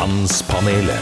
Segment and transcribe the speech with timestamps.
[0.00, 1.00] Mannspanelet.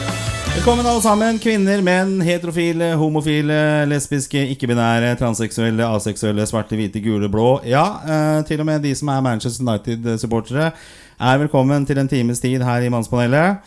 [0.54, 7.60] Velkommen alle sammen, kvinner, menn, heterofile, homofile, lesbiske, ikke-binære, transseksuelle, aseksuelle, svarte, hvite, gule, blå.
[7.68, 10.72] Ja, eh, til og med de som er Manchester United-supportere,
[11.20, 13.62] er velkommen til en times tid her i Mannspanelet.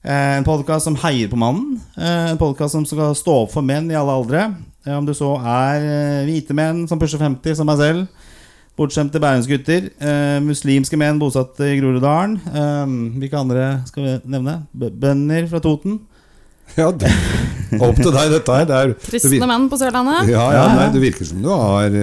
[0.00, 1.76] Eh, en podkast som heier på mannen.
[1.98, 4.48] Eh, en podkast som skal stå opp for menn i alle aldre.
[4.88, 8.29] Om du så er hvite menn som pusher 50, som meg selv.
[8.80, 9.90] Bortskjemte bergensgutter.
[10.00, 12.38] Eh, muslimske menn bosatt i Groruddalen.
[12.48, 14.62] Eh, hvilke andre skal vi nevne?
[14.72, 15.98] Bønder fra Toten.
[16.78, 17.10] Ja, det,
[17.82, 18.66] opp til deg, dette her.
[18.68, 20.30] Det er, Kristne menn på Sørlandet.
[20.30, 21.96] ja, ja, nei, det virker som du har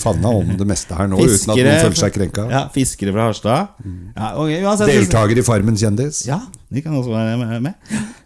[0.00, 2.46] fanna om det meste her nå, uten at noen føler seg krenka.
[2.50, 3.74] Ja, fiskere fra Harstad.
[4.16, 6.24] Ja, okay, Deltaker i Farmen kjendis.
[6.26, 7.74] Ja, de kan også være med.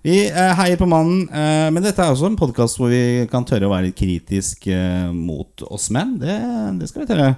[0.01, 3.45] Vi eh, heier på mannen, eh, men dette er også en podkast hvor vi kan
[3.45, 6.15] tørre å være litt kritisk eh, mot oss menn.
[6.23, 6.39] Det,
[6.81, 7.35] det skal vi tørre.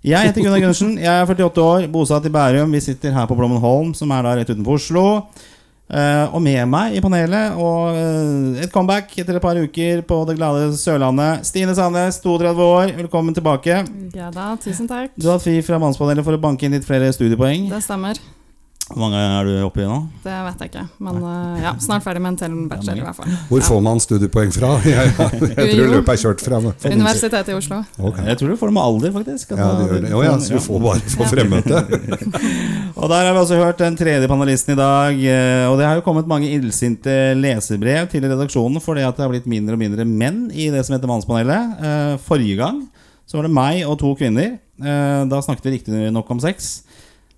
[0.00, 2.72] Jeg heter Gunnar Gundersen, jeg er 48 år, bosatt i Bærum.
[2.72, 5.06] Vi sitter her på Blommenholm, som er da rett utenfor Oslo.
[5.90, 10.22] Eh, og med meg i panelet, og eh, et comeback etter et par uker på
[10.28, 11.44] det glade Sørlandet.
[11.50, 13.82] Stine Sandnes, 32 år, velkommen tilbake.
[14.16, 15.12] Ja da, tusen takk.
[15.18, 17.68] Du har hatt fri fra Mannspanelet for å banke inn litt flere studiepoeng.
[17.74, 18.22] Det stemmer.
[18.90, 19.96] Hvor mange er du oppe i nå?
[20.24, 20.82] Det vet jeg ikke.
[21.06, 23.34] Men eh, ja, snart ferdig med en til bachelor, i hvert fall.
[23.48, 24.70] Hvor får man studiepoeng fra?
[24.82, 26.58] Jeg, jeg tror løpet er kjørt fra.
[26.90, 27.78] Universitetet i Oslo.
[28.10, 28.24] Okay.
[28.32, 29.54] Jeg tror du får det med alder, faktisk.
[29.54, 30.10] Ja, det gjør det.
[30.10, 31.82] Jo, ja, så du får bare få fremmøte.
[33.00, 35.22] Og der har vi også hørt den tredje panelisten i dag.
[35.22, 39.30] eh, Og det har jo kommet mange illsinte leserbrev til redaksjonen fordi at det har
[39.32, 41.78] blitt mindre og mindre menn i det som heter Mannspanelet.
[41.78, 42.82] Eh, Forrige gang
[43.30, 44.56] så var det meg og to kvinner.
[44.82, 46.80] Eh, Da snakket vi riktignok om sex.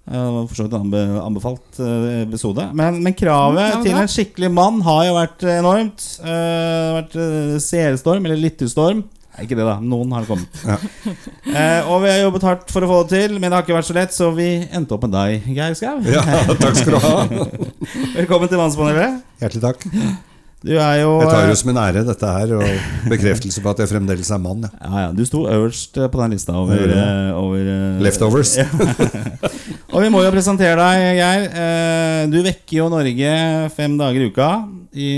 [0.02, 2.64] Var for så vidt anbe anbefalt eh, episode.
[2.74, 6.06] Men, men kravet Mm, ja, til en skikkelig mann har jo vært enormt.
[6.20, 9.04] Eh, Det har vært eh, seerstorm, eller lyttestorm.
[9.32, 9.78] Nei, ikke det, da.
[9.80, 10.58] Noen har kommet.
[11.52, 13.74] Eh, og vi har jobbet hardt for å få det til, men det har ikke
[13.76, 15.98] vært så lett, så vi endte opp med deg, Geir Skau.
[16.08, 16.22] Ja,
[16.56, 17.14] takk skal du ha.
[18.18, 19.22] Velkommen til Mannspanelet.
[19.42, 20.30] Hjertelig takk.
[20.62, 23.70] Du er jo Jeg tar det eh, som en ære, dette her, og bekreftelse på
[23.72, 24.62] at jeg fremdeles er mann.
[24.68, 24.70] Ja.
[24.86, 28.52] ja, ja, Du sto øverst eh, på den lista over, eh, over Leftovers.
[29.92, 32.28] Og vi må jo presentere deg, Geir.
[32.32, 33.32] Du vekker jo Norge
[33.74, 34.46] fem dager i uka
[34.96, 35.10] i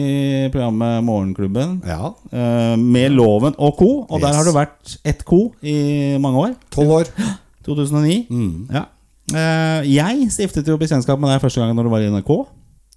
[0.51, 1.77] programmet Morgenklubben.
[1.87, 2.11] Ja,
[2.81, 3.91] Med Loven og co.
[4.09, 6.57] Og der har du vært ett co i mange år.
[6.75, 7.13] tolv år.
[7.69, 8.27] 2009.
[8.29, 8.67] Mm.
[8.75, 8.83] Ja.
[9.87, 12.33] Jeg stiftet jo bekjentskap med deg første gang når du var i NRK.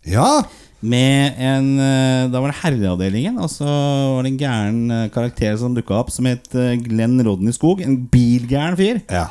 [0.08, 0.32] Ja,
[0.86, 5.56] Med en eh, Da var det Herreavdelingen, og så var det en gæren eh, karakter
[5.58, 7.82] som dukka opp, som het eh, Glenn Rodney Skog.
[7.82, 9.02] En bilgæren fyr.
[9.10, 9.30] Ja.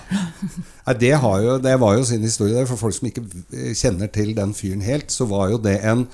[0.98, 2.66] Det, jo, det var jo sin historie.
[2.66, 3.24] For folk som ikke
[3.74, 6.04] kjenner til den fyren helt, så var jo det en,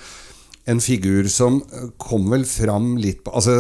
[0.68, 1.62] en figur som
[2.00, 3.58] kom vel fram litt på Altså,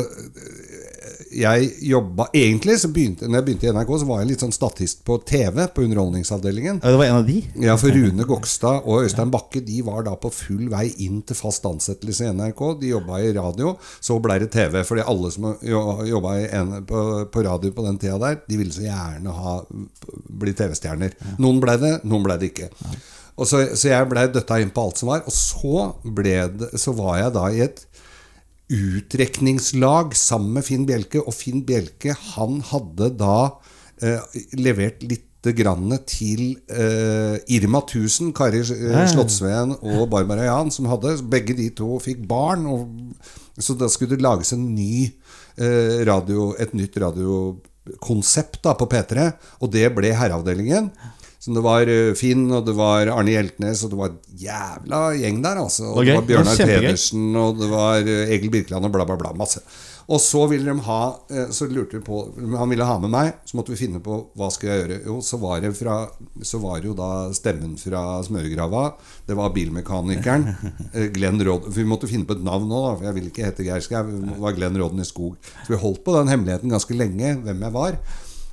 [1.34, 4.54] jeg jobba Egentlig, så begynte, når jeg begynte i NRK, så var jeg litt sånn
[4.54, 6.80] statist på TV, på Underholdningsavdelingen.
[6.82, 7.38] Ja, det var en av de.
[7.62, 11.38] Ja, for Rune Gokstad og Øystein Bakke De var da på full vei inn til
[11.38, 12.62] fast ansettelse i NRK.
[12.80, 14.80] De jobba i radio, så ble det TV.
[14.88, 16.36] Fordi alle som jobba
[16.88, 19.56] på, på radio på den tida der, de ville så gjerne ha
[20.42, 21.16] bli TV-stjerner.
[21.42, 22.72] Noen ble det, noen ble det ikke.
[23.42, 25.24] Så, så jeg blei døtta inn på alt som var.
[25.26, 25.86] Og så,
[26.22, 27.86] det, så var jeg da i et
[28.72, 31.20] utrekningslag sammen med Finn Bjelke.
[31.22, 33.36] Og Finn Bjelke han hadde da
[34.02, 40.86] eh, levert litt grann til eh, Irma 1000, Kari eh, Slottsveen og Barbara Jan, som
[40.90, 42.68] hadde Begge de to fikk barn.
[42.70, 43.16] Og,
[43.58, 45.08] så da skulle det lages en ny
[45.58, 50.92] eh, radio, et nytt radiokonsept da, på P3, og det ble Herreavdelingen.
[51.42, 55.00] Så det var eh, Finn, og det var Arne Hjeltnes, og det var et jævla
[55.18, 55.58] gjeng der.
[55.64, 55.88] Altså.
[55.90, 56.76] Og var det var Bjørnar Det var.
[56.84, 59.32] Pedersen, og det var eh, Egil Birkeland og bla, bla, bla.
[59.40, 59.64] Masse.
[60.12, 62.16] Og så ville de ha eh, Så lurte vi på
[62.58, 65.00] Han ville ha med meg, så måtte vi finne på hva skulle jeg gjøre.
[65.10, 65.98] Jo, så var det, fra,
[66.46, 68.84] så var det jo da stemmen fra smøregrava.
[69.26, 70.46] Det var bilmekanikeren.
[71.16, 73.66] Glenn Rod Vi måtte finne på et navn nå, da, for jeg vil ikke hete
[73.66, 74.06] Geir Skau.
[74.06, 75.34] Det var Glenn Rodden i Skog.
[75.64, 77.98] Så vi holdt på den hemmeligheten ganske lenge, hvem jeg var.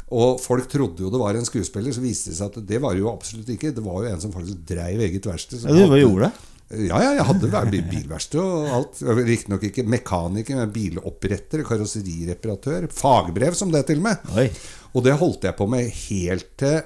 [0.10, 2.96] Og folk trodde jo det var en skuespiller, så viste det seg at det var
[2.98, 3.74] jo absolutt ikke.
[3.76, 5.68] Det var jo en som faktisk dreiv eget verksted.
[5.70, 6.46] Ja, du gjorde det?
[6.70, 9.00] ja, ja, jeg hadde bilverksted og alt.
[9.02, 12.86] Riktignok ikke mekaniker, men biloppretter, karosserireparatør.
[12.94, 14.30] Fagbrev, som det til og med.
[14.38, 14.48] Oi.
[14.94, 16.82] Og det holdt jeg på med helt til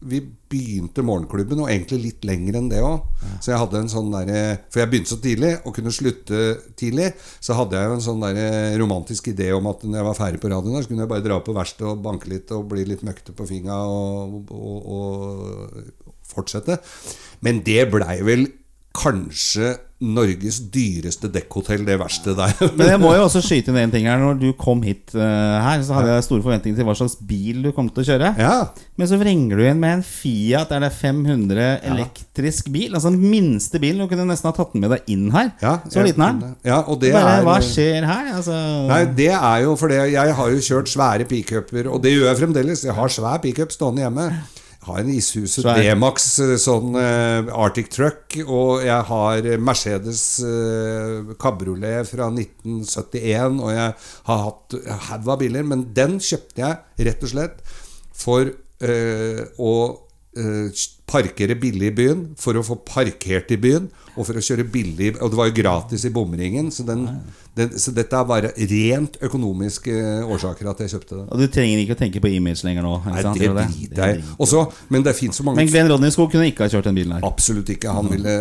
[0.00, 0.20] vi
[0.50, 3.02] begynte morgenklubben, og egentlig litt lenger enn det òg.
[3.42, 4.30] Så jeg hadde en sånn der,
[4.72, 6.40] For jeg begynte så tidlig, og kunne slutte
[6.80, 7.10] tidlig.
[7.40, 10.40] Så hadde jeg jo en sånn der romantisk idé om at når jeg var ferdig
[10.40, 12.86] på radioen, der, så kunne jeg bare dra på verkstedet og banke litt og bli
[12.88, 16.80] litt møkkete på finga og, og, og fortsette.
[17.44, 18.48] Men det blei vel
[18.96, 22.54] kanskje Norges dyreste dekkhotell, det verste der.
[22.78, 24.20] Men jeg må jo også skyte inn en ting her.
[24.22, 25.20] Når du kom hit uh,
[25.60, 28.30] her, så hadde jeg store forventninger til hva slags bil du kom til å kjøre.
[28.40, 28.54] ja.
[29.00, 32.92] Men så vrenger du inn med en Fiat er det 500 elektrisk bil.
[32.92, 34.02] Altså den minste bilen.
[34.04, 35.52] Du kunne nesten ha tatt den med deg inn her.
[35.62, 36.54] ja så liten er den.
[36.68, 38.32] Ja, og det Bare, er hva skjer her?
[38.36, 38.56] Altså,
[38.90, 42.40] Nei, det er jo fordi jeg har jo kjørt svære pickuper, og det gjør jeg
[42.42, 42.84] fremdeles.
[42.88, 44.28] Jeg har svær pickup stående hjemme.
[44.86, 45.66] Har en Ishuset.
[45.76, 53.74] D-Max eh, sånn uh, Arctic Truck, og jeg har Mercedes uh, Cabriolet fra 1971, og
[53.74, 53.92] jeg
[54.30, 54.78] har hatt
[55.10, 57.60] haug av biler, men den kjøpte jeg rett og slett
[58.20, 59.98] for uh, å eh,
[61.10, 65.12] parkere billig i byen, for å få parkert i byen, og for å kjøre billig
[65.22, 67.04] Og det var jo gratis i bomringen, så, den,
[67.56, 69.94] den, så dette er bare rent økonomiske
[70.26, 71.24] årsaker at jeg kjøpte det.
[71.30, 72.92] Og du trenger ikke å tenke på image lenger nå.
[73.06, 73.40] Nei, sant?
[73.40, 74.62] det driter jeg i.
[74.92, 77.16] Men det fins så mange Men Glenn Rodney Skog kunne ikke ha kjørt den bilen
[77.16, 77.26] her.
[77.30, 77.94] Absolutt ikke.
[77.96, 78.36] Han ville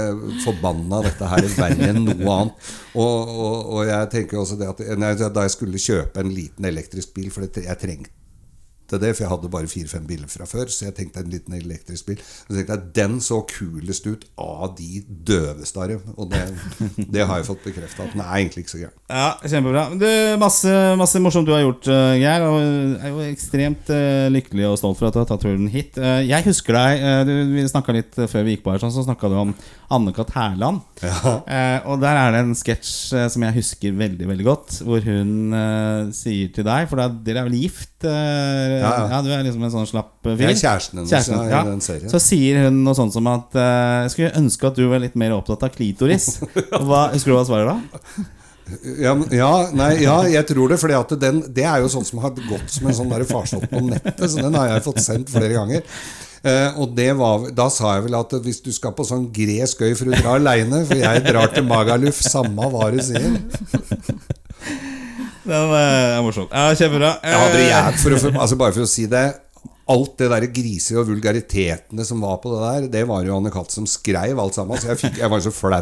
[0.46, 2.70] forbanna dette her verre enn noe annet.
[3.00, 6.66] Og, og, og jeg tenker også det at nei, Da jeg skulle kjøpe en liten
[6.70, 8.19] elektrisk bil, for jeg trengte
[8.98, 12.08] det, for jeg hadde bare fire-fem biler fra før, så jeg tenkte en liten elektrisk
[12.10, 12.24] bil.
[12.24, 16.02] Så tenkte jeg Den så kulest ut av de døveste av dem.
[16.18, 16.42] Og det,
[17.14, 18.98] det har jeg fått bekrefta, at den er egentlig ikke så gæren.
[19.10, 19.84] Ja, Kjempebra.
[20.00, 20.08] Du,
[20.42, 22.48] masse, masse morsomt du har gjort, uh, Geir.
[22.50, 25.68] Og jeg er jo ekstremt eh, lykkelig og stolt for at du har tatt turen
[25.72, 25.98] hit.
[26.00, 28.82] Eh, jeg husker deg eh, du, Vi snakka litt eh, før vi gikk på her,
[28.82, 29.54] sånn, så snakka du om
[29.94, 30.34] Anne-Kat.
[30.36, 30.82] Hærland.
[31.02, 31.32] Ja.
[31.90, 35.56] og der er det en sketsj eh, som jeg husker veldig veldig godt, hvor hun
[35.56, 37.94] eh, sier til deg For da, dere er vel gift?
[38.08, 39.22] eh, Ja, ja.
[39.26, 40.46] Du er liksom en sånn slapp eh, fyr.
[40.48, 42.12] Jeg er kjæresten hennes Kjæresten, ja, i den serien.
[42.12, 45.18] Så sier hun noe sånt som at uh, Jeg skulle ønske at du var litt
[45.20, 46.38] mer opptatt av klitoris.
[46.88, 48.28] Hva, husker du hva svaret da?
[49.02, 50.78] Ja, ja, nei, ja, jeg tror det.
[50.82, 54.26] For det er jo sånn som har gått som en sånn farsott på nettet.
[54.30, 55.86] Så den har jeg fått sendt flere ganger.
[56.40, 59.82] Eh, og det var, da sa jeg vel at hvis du skal på sånn gresk
[59.84, 64.38] øy for å dra aleine For jeg drar til Magaluf, samme hva du sier.
[65.50, 66.50] Den eh, er morsom.
[66.52, 67.14] Ja, Kjempebra.
[67.26, 69.28] Eh, for å, altså Bare for å si det
[69.90, 73.50] Alt det der griser og vulgaritetene som var på det der, det var jo Anne
[73.50, 74.78] Katt som skrev alt sammen.
[74.78, 75.80] Så jeg, fikk, jeg var så flau.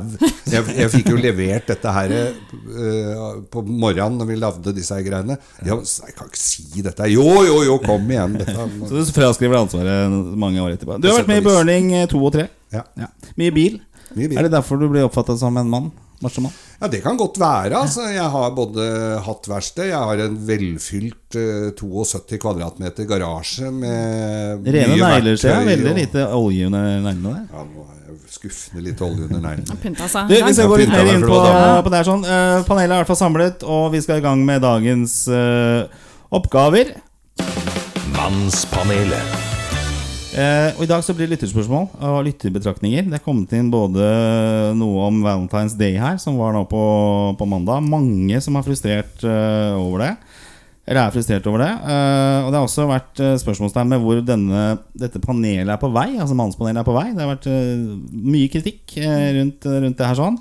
[0.48, 5.04] Jeg, jeg fikk jo levert dette her uh, på morgenen når vi lagde disse her
[5.04, 5.36] greiene.
[5.60, 7.10] Jeg, jeg kan ikke si dette.
[7.12, 8.40] Jo, jo, jo, kom igjen.
[8.40, 8.56] Dette,
[8.88, 11.02] Så du fraskriver ansvaret mange år etterpå.
[11.04, 12.48] Du har vært med i Burning 2 og 3.
[12.80, 12.88] ja.
[13.04, 13.12] Ja.
[13.36, 13.82] Mye bil.
[14.16, 14.40] Mye bil.
[14.40, 15.92] Er det derfor du blir oppfattet som en mann?
[16.22, 16.54] Machomann?
[16.82, 17.76] Ja, det kan godt være.
[17.78, 18.08] Altså.
[18.14, 18.86] Jeg har både
[19.26, 25.68] hatt verksted, jeg har en velfylt uh, 72 kvadratmeter garasje med Rene negler, ser jeg.
[25.74, 27.46] Veldig og- lite olje under neglene der.
[27.54, 29.78] Ja, nå er jeg skuffende lite olje under neglene.
[29.82, 30.28] Pynta seg.
[30.30, 31.84] Du, vi skal Ja, litt mer inn på, det var dame.
[31.86, 32.26] på det her sånn.
[32.26, 35.86] uh, panelet er i hvert fall samlet, og vi skal i gang med dagens uh,
[36.34, 36.96] oppgaver.
[38.18, 39.57] Mannspanelet.
[40.38, 43.08] Eh, og I dag så blir det lytterspørsmål og lytterbetraktninger.
[43.10, 44.06] Det er kommet inn både
[44.78, 46.82] noe om Valentine's Day her, som var nå på,
[47.40, 47.82] på mandag.
[47.82, 50.12] Mange som er frustrert eh, over det.
[50.88, 51.72] Eller er frustrert over det.
[51.74, 55.90] Eh, og det har også vært uh, spørsmålstegn med hvor denne, dette panelet er på
[55.92, 56.14] vei.
[56.16, 57.08] Altså Mannspanelet er på vei.
[57.12, 57.82] Det har vært eh,
[58.38, 60.38] mye kritikk eh, rundt, rundt det her sånn.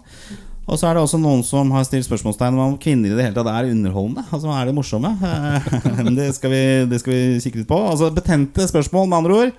[0.67, 3.37] Og så er det også noen som har stilt spørsmålstegn om kvinner i det hele
[3.39, 4.27] tatt er underholdende.
[4.35, 5.13] Altså er de morsomme?
[5.33, 7.81] Eh, det, skal vi, det skal vi kikke litt på.
[7.95, 9.59] Altså Betente spørsmål, med andre ord.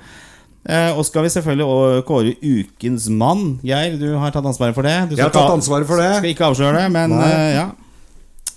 [0.67, 3.57] Eh, og skal vi selvfølgelig kåre ukens mann.
[3.63, 4.97] Geir, du har tatt ansvaret for det.
[5.09, 6.09] Du Jeg har tatt ansvaret for det.
[6.19, 7.27] Skal ikke avsløre det, men Nei.
[7.31, 7.67] eh, ja.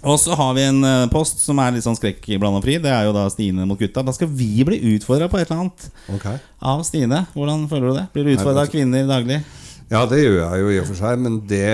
[0.01, 2.79] Og så har vi en eh, post som er litt sånn skrekk blanda fri.
[2.83, 4.03] Det er jo da Stine mot gutta.
[4.03, 5.87] Da skal vi bli utfordra på et eller annet
[6.17, 6.41] okay.
[6.59, 7.27] av Stine.
[7.37, 8.07] Hvordan føler du det?
[8.15, 9.43] Blir du utfordra av kvinner daglig?
[9.91, 11.67] Ja, det gjør jeg jo i og for seg, men det,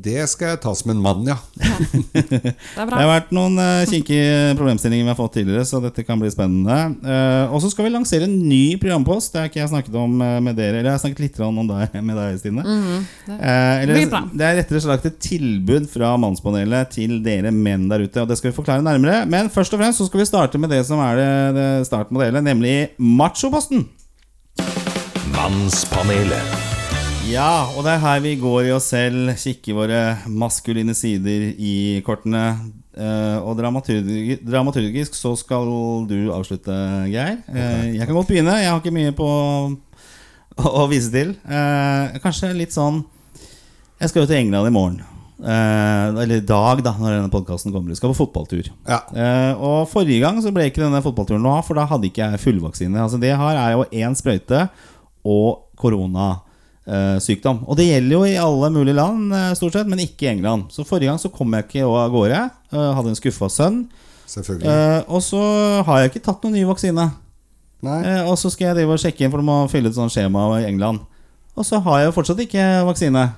[0.00, 1.36] det skal jeg ta som en mann, ja.
[1.58, 6.06] Det er Det har vært noen uh, kinkige problemstillinger vi har fått tidligere, så dette
[6.08, 6.78] kan bli spennende.
[7.04, 9.34] Eh, og så skal vi lansere en ny programpost.
[9.34, 10.78] Det har ikke jeg snakket om eh, med dere.
[10.78, 12.64] Eller jeg har snakket litt om deg med deg, Stine.
[12.64, 17.88] Eh, eller, blir eller, det er rettere sagt et tilbud fra Mannspanelet til dere menn
[17.92, 18.24] der ute.
[18.24, 19.26] Og det skal vi forklare nærmere.
[19.28, 22.44] Men først og fremst så skal vi starte med det som er det, det startmodellet,
[22.48, 23.86] nemlig Machoposten.
[25.36, 26.67] Mannspanelet.
[27.28, 29.98] Ja, og det er her vi går i oss selv, kikker våre
[30.32, 32.40] maskuline sider i kortene.
[32.96, 35.68] Eh, og dramaturgi dramaturgisk så skal
[36.08, 36.72] du avslutte,
[37.12, 37.36] Geir.
[37.52, 38.56] Eh, jeg kan godt begynne.
[38.62, 41.36] Jeg har ikke mye på å, vise til.
[41.44, 43.04] Eh, kanskje litt sånn
[44.00, 44.98] Jeg skal jo til England i morgen.
[45.44, 47.92] Eh, eller i dag, da, når denne podkasten kommer.
[47.92, 48.72] Du skal på fotballtur.
[48.88, 49.02] Ja.
[49.12, 52.24] Eh, og Forrige gang så ble ikke denne fotballturen noe av, for da hadde ikke
[52.24, 53.04] jeg fullvaksine.
[53.04, 54.70] Altså Det her er jo én sprøyte
[55.28, 55.66] og
[56.88, 57.62] koronasykdom.
[57.68, 60.70] Og det gjelder jo i alle mulige land, eh, stort sett, men ikke i England.
[60.70, 62.30] Så forrige gang så kom jeg ikke av gårde.
[62.30, 62.50] jeg.
[62.70, 63.88] hadde en skuffa sønn.
[64.26, 64.66] Selvfølgelig.
[64.66, 65.40] Eh, og så
[65.84, 67.12] har jeg ikke tatt noen ny vaksine.
[67.82, 68.00] Nei.
[68.04, 70.12] Eh, og så skal jeg drive og sjekke inn, for du må fylle et sånt
[70.12, 71.00] skjema i England.
[71.56, 73.32] Og så har jeg jo fortsatt ikke vaksine.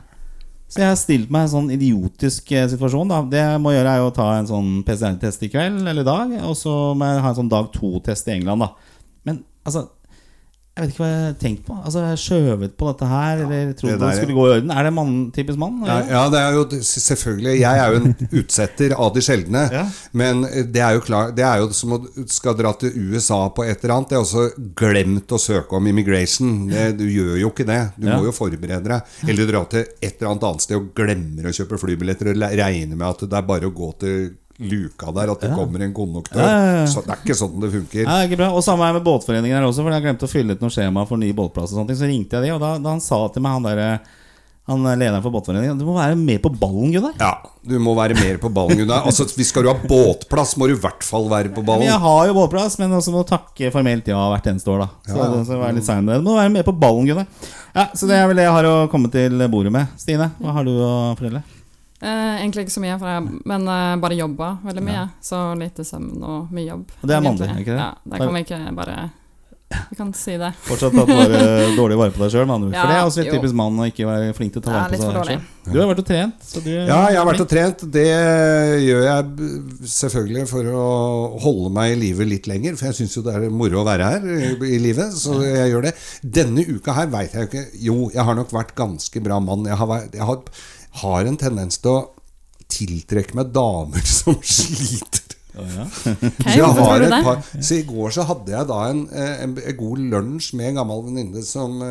[0.71, 3.09] Så jeg har stilt meg i en sånn idiotisk eh, situasjon.
[3.09, 6.02] da Det jeg må gjøre, er jo å ta en sånn PCR-test i kveld eller
[6.02, 6.35] i dag.
[6.47, 8.61] Og så må jeg ha en sånn dag to-test i England.
[8.61, 8.71] da
[9.25, 9.88] Men altså
[10.80, 11.76] jeg vet ikke hva jeg har tenkt på.
[11.84, 14.70] Altså Jeg skjøvet på dette her, eller trodde det det, der- skulle gå i orden.
[14.72, 15.76] Er det mann, typisk mann?
[15.87, 19.64] Ja, ja, det er jo selvfølgelig Jeg er jo en utsetter av de sjeldne.
[19.72, 19.84] Ja.
[20.16, 23.64] Men det er jo klar Det er jo som å skal dra til USA på
[23.68, 24.08] et eller annet.
[24.08, 26.66] Det er også glemt å søke om immigration.
[26.70, 27.80] Det, du gjør jo ikke det.
[28.00, 28.16] Du Ja.
[28.18, 29.02] må jo forberede deg.
[29.28, 32.40] Eller du drar til et eller annet annet sted og glemmer å kjøpe flybilletter og
[32.40, 34.30] regner med at det er bare å gå til
[34.61, 36.87] luka der at det kommer en konduktør.
[36.90, 38.05] Så det er ikke sånn det funker.
[38.05, 38.49] Ja, det.
[38.52, 41.07] Og samme her med båtforeningen her også, for jeg glemte å fylle ut noe skjema
[41.09, 41.73] for ny båtplass.
[41.73, 43.69] og sånne ting Så ringte jeg de, og da, da han sa til meg, han
[43.71, 44.00] der
[44.71, 47.14] Han lederen for båtforeningen, du må være med på ballen, Gunnar.
[47.19, 47.31] Ja,
[47.67, 49.02] du må være mer på ballen, Gunnar.
[49.09, 51.88] Altså, hvis skal du ha båtplass, må du i hvert fall være på Men ballen.
[51.88, 54.88] jeg har jo båtplass, men også må takke formelt ja hvert eneste år, da.
[55.09, 55.45] Så, Ja, ja.
[55.49, 56.21] så vær litt sein med det.
[56.23, 57.26] Du må være med på ballen, Gunnar.
[57.75, 59.90] Ja, så det er vel det jeg har å komme til bordet med.
[59.99, 61.43] Stine, hva har du å fortelle?
[62.00, 65.07] Eh, egentlig ikke så mye, for jeg, men eh, bare jobba veldig mye.
[65.25, 66.92] Så lite søvn og mye jobb.
[67.02, 67.80] Og det er mandig, ikke det?
[67.83, 69.00] Ja, det kan vi ikke bare
[69.71, 70.49] Vi kan si det.
[70.66, 71.42] Fortsatt tatt vare,
[71.76, 73.37] dårlig vare på deg sjøl, for Ja, det er også litt jo.
[73.37, 75.45] typisk mann å ikke være flink til å ta Ja, vare på seg sjøl.
[75.69, 77.85] Du har vært og trent, så du Ja, jeg har vært og trent.
[77.99, 78.07] Det
[78.87, 79.52] gjør jeg
[79.92, 80.88] selvfølgelig for å
[81.45, 82.80] holde meg i live litt lenger.
[82.80, 85.69] For jeg syns jo det er moro å være her i, i livet, så jeg
[85.75, 85.95] gjør det.
[86.40, 89.69] Denne uka her veit jeg jo ikke Jo, jeg har nok vært ganske bra mann.
[89.69, 90.42] Jeg har, vært, jeg har,
[91.02, 92.06] har en tendens til å
[92.70, 95.26] tiltrekke meg damer som sliter.
[95.59, 95.85] Oh, ja.
[95.90, 96.12] Så,
[96.54, 100.52] jeg par, så i går så hadde jeg da en, eh, en, en god lunsj
[100.54, 101.88] med en gammel venninne som Å,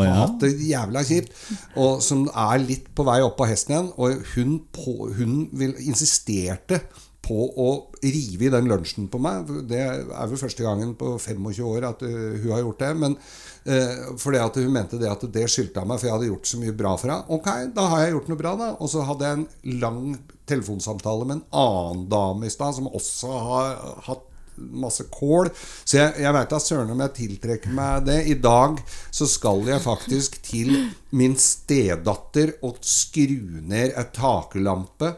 [0.00, 0.14] ja.
[0.14, 1.36] har hatt det jævla kjipt,
[1.76, 3.90] og som er litt på vei opp på hesten igjen.
[4.00, 6.80] Og hun, på, hun vil, insisterte
[7.22, 7.68] på å
[8.02, 9.50] rive i den lunsjen på meg.
[9.70, 12.92] Det er vel første gangen på 25 år at uh, hun har gjort det.
[13.04, 13.16] Men
[13.68, 16.50] uh, fordi at hun mente det at det skyldte jeg meg, for jeg hadde gjort
[16.50, 17.38] så mye bra for henne.
[17.38, 18.72] Ok, da har jeg gjort noe bra, da.
[18.78, 20.02] Og så hadde jeg en lang
[20.50, 23.72] telefonsamtale med en annen dame i stad, som også har
[24.08, 25.50] hatt masse kål.
[25.84, 28.18] Så jeg, jeg veit da søren om jeg tiltrekker meg det.
[28.28, 30.74] I dag så skal jeg faktisk til
[31.16, 35.14] min stedatter og skru ned ei taklampe.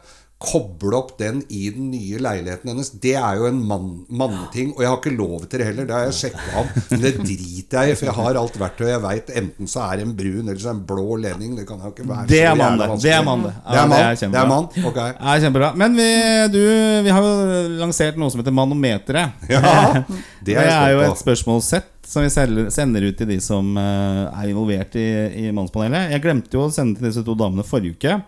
[0.48, 2.90] Koble opp den i den nye leiligheten hennes.
[3.02, 4.72] Det er jo en mann, manneting.
[4.76, 5.88] Og jeg har ikke lov til det heller.
[5.88, 6.68] Det har jeg sjekka om.
[6.90, 9.32] Men det driter jeg i, for jeg har alt verktøy jeg veit.
[9.42, 11.56] Enten så er det en brun eller så er det en blå ledning.
[11.58, 12.90] Det kan jo ikke være Det er mann, det.
[13.04, 13.54] Det er mann, det.
[13.64, 13.96] Ja, Det er mann.
[13.96, 14.36] det er kjempebra.
[14.36, 14.92] Det er mann.
[14.92, 15.00] Ok.
[15.44, 15.72] Kjempebra.
[15.84, 16.08] Men vi,
[16.54, 16.60] du,
[17.08, 17.34] vi har jo
[17.82, 19.48] lansert noe som heter Manometeret.
[19.50, 19.60] Ja,
[20.04, 20.04] det
[20.54, 22.28] Det er er jo et spørsmålssett som vi
[22.70, 25.06] sender ut til de som eh, er involvert i,
[25.46, 26.12] i Mannspanelet.
[26.12, 28.18] Jeg glemte jo å sende til disse to damene forrige uke.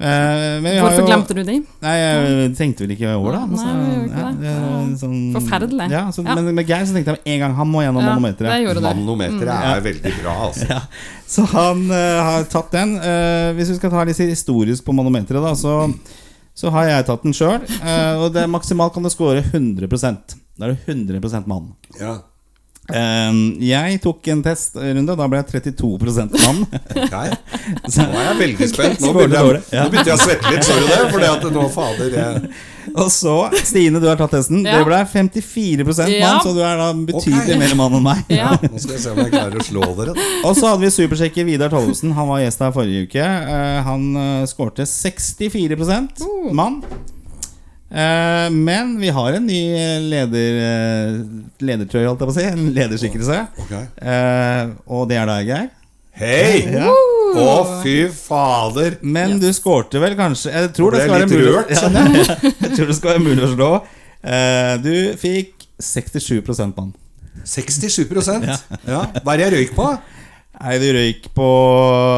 [0.00, 0.06] Eh,
[0.62, 1.56] men vi har Hvorfor jo- glemte du de?
[1.84, 3.40] Nei, jeg tenkte vel ikke over det.
[3.40, 4.52] Nei, altså, vi gjorde ikke ja, det.
[4.54, 5.88] Ja, sånn, Forferdelig.
[5.92, 6.36] Ja, så, Ja.
[6.38, 8.80] Men med Geir så tenkte jeg med en gang han må gjennom Ja, manometeret.
[8.80, 9.68] Manometeret mm.
[9.74, 10.68] er veldig bra, altså.
[10.70, 10.80] Ja,
[11.28, 12.96] så han uh, har tatt den.
[12.96, 15.92] Uh, hvis vi skal ta litt historisk på manometeret, da, så,
[16.56, 17.60] så har jeg tatt den sjøl.
[18.24, 21.74] og det, maksimalt kan det score 100% Da er du 100% mann.
[22.00, 22.22] Ja.
[22.94, 23.38] Eh,
[23.70, 26.64] jeg tok en testrunde, da ble jeg 32 mann.
[27.88, 29.00] Så- Nå er jeg veldig spent.
[29.04, 31.00] Nå begynte jeg, nå begynte jeg å svette litt, så du det?
[31.14, 32.52] Fordi at nå, fader jeg,
[32.90, 34.64] og så, Stine, du har tatt testen.
[34.66, 34.80] Ja.
[34.80, 36.32] Det ble 54 mann, Ja.
[36.42, 37.58] så du er da betydelig okay.
[37.60, 38.24] mer mann enn meg.
[38.32, 38.54] Ja.
[38.64, 40.16] Nå skal jeg se om jeg klarer å slå dere.
[40.44, 42.14] Og så hadde vi supersjekker Vidar Tollefsen.
[42.16, 43.22] Han var gjest her forrige uke.
[43.22, 45.78] Eh, han uh, skårte 64
[46.26, 46.52] Oh.
[46.56, 46.80] mann.
[47.90, 49.60] Eh, men vi har en ny
[50.06, 51.16] leder, uh,
[51.58, 52.46] ledertrøye, holdt jeg på å si.
[52.46, 53.38] En lederskikkelse.
[53.66, 53.88] Okay.
[53.98, 55.68] Eh, og det er deg, Geir.
[56.20, 56.66] Hei!
[56.74, 56.90] Ja.
[57.40, 58.98] Å, fy fader!
[59.00, 61.86] Men du skårte vel kanskje Jeg tror det skal være mulig rørt, ja,
[62.66, 63.68] Jeg tror det skal være mulig å slå.
[64.20, 66.90] Eh, du fikk 67% mann.
[67.46, 68.58] 67% ja.
[69.22, 69.86] Hva er det jeg røyk på?
[70.60, 71.44] Nei, du røyk på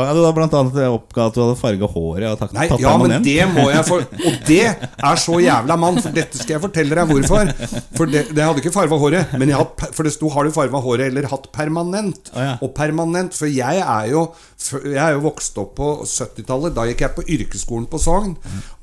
[0.03, 2.27] ja, Du hadde blant annet oppga at du hadde farga håret.
[2.33, 5.77] Og tatt, Nei, tatt ja, men det må jeg for Og det er så jævla
[5.79, 7.53] mann, for dette skal jeg fortelle deg hvorfor.
[7.95, 10.55] For det, det hadde ikke farga håret, men jeg hadde, for det sto 'har du
[10.55, 12.33] farga håret eller hatt permanent'.
[12.35, 12.57] Oh, ja.
[12.65, 14.27] Og permanent, for jeg er jo
[14.63, 16.75] Jeg er jo vokst opp på 70-tallet.
[16.75, 18.37] Da gikk jeg på yrkesskolen på Sogn.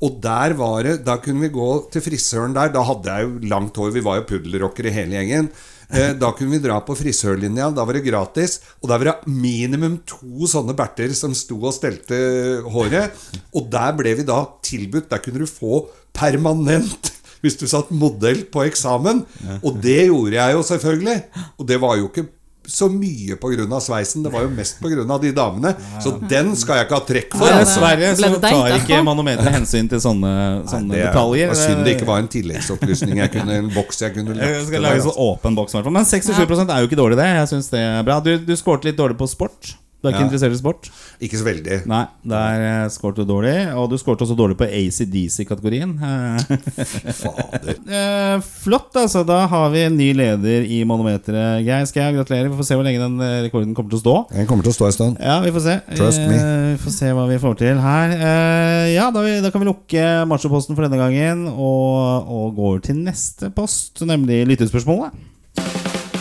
[0.04, 2.72] Og der var det Da kunne vi gå til frisøren der.
[2.72, 3.92] Da hadde jeg jo langt hår.
[3.96, 5.48] Vi var jo puddelrockere hele gjengen.
[5.92, 7.70] Eh, Da kunne vi dra på frisørlinja.
[7.74, 8.60] Da var det gratis.
[8.82, 13.10] Og der var det minimum to sånne berter som sto og stelte håret.
[13.54, 18.42] Og der ble vi da tilbudt Der kunne du få permanent hvis du satt modell
[18.52, 19.22] på eksamen.
[19.64, 21.18] Og det gjorde jeg jo selvfølgelig.
[21.58, 22.26] Og det var jo ikke
[22.66, 23.80] så mye pga.
[23.80, 24.22] sveisen.
[24.22, 25.18] Det var jo mest pga.
[25.20, 25.74] de damene.
[26.02, 27.46] Så den skal jeg ikke ha trekk for.
[27.46, 31.12] Nei, det- dessverre så det tar ikke manometeret hensyn til sånne, sånne Nei, det er-
[31.12, 31.48] detaljer.
[31.48, 33.16] var synd det ikke var en tilleggsopplysning.
[33.16, 35.92] Jeg kunne, en boks jeg kunne Jeg skal lage sånn åpen boks, i hvert fall.
[35.92, 37.28] Men 67 er jo ikke dårlig, det.
[37.40, 39.74] Jeg synes det er bra Du, du skåret litt dårlig på sport.
[40.00, 40.26] Du er ikke Ja.
[40.30, 40.86] interessert i sport?
[41.20, 41.76] Ikke så veldig.
[41.90, 43.52] Nei, der eh, skåret du dårlig.
[43.76, 45.96] Og du skåret også dårlig på ACDC-kategorien.
[46.00, 47.74] Fader.
[47.90, 49.24] Eh, flott, altså.
[49.26, 51.64] Da har vi en ny leder i Manometeret.
[51.66, 52.48] Geir Skau, gratulerer.
[52.48, 54.14] Vi får se hvor lenge den eh, rekorden kommer til å stå.
[54.32, 55.18] Den kommer til å stå en stund.
[55.20, 55.74] Ja, vi får se.
[55.98, 56.36] Trust me.
[56.38, 58.14] Eh, vi får se hva vi får til her.
[58.16, 62.70] Eh, ja, da, vi, da kan vi lukke machoposten for denne gangen og, og gå
[62.72, 65.12] over til neste post, nemlig lyttespørsmålet.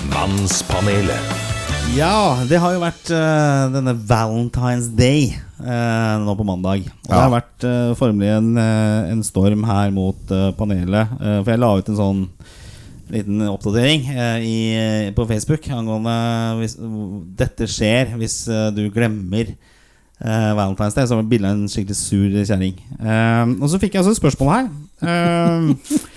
[0.09, 1.48] Mannspanelet.
[1.97, 6.85] Ja, det har jo vært uh, denne Valentine's Day uh, nå på mandag.
[6.85, 11.15] Og det har vært uh, formelig en, en storm her mot panelet.
[11.17, 12.21] For jeg la ut en sånn
[13.09, 14.05] liten oppdatering
[14.45, 14.57] i,
[15.17, 16.13] på Facebook angående
[16.59, 16.75] hvis
[17.39, 18.43] dette skjer hvis
[18.77, 19.55] du glemmer
[20.21, 21.09] Valentine's Day.
[21.09, 22.77] Så var bildet bilde av en skikkelig sur kjerring.
[23.57, 24.71] Og så fikk jeg altså et spørsmål her.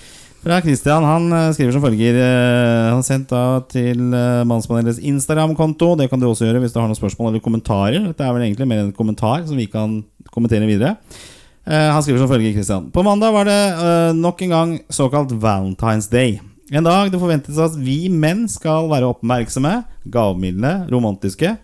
[0.43, 1.05] Eh, fra Christian.
[1.05, 2.15] Han eh, skriver som følger.
[2.15, 5.97] eh, han har sendt da til uh, Mannspanelets Instagram-konto.
[5.97, 8.01] Det kan du også gjøre hvis du har noen spørsmål eller kommentarer.
[8.09, 10.97] Dette er vel egentlig mer en kommentar som vi kan kommentere videre.
[11.65, 12.91] Eh, han skriver som følger, Christian.
[12.91, 16.41] På mandag var det eh, nok en gang såkalt Valentine's Day.
[16.73, 21.55] En dag det forventes at vi menn skal være oppmerksomme, gavmilde, romantiske.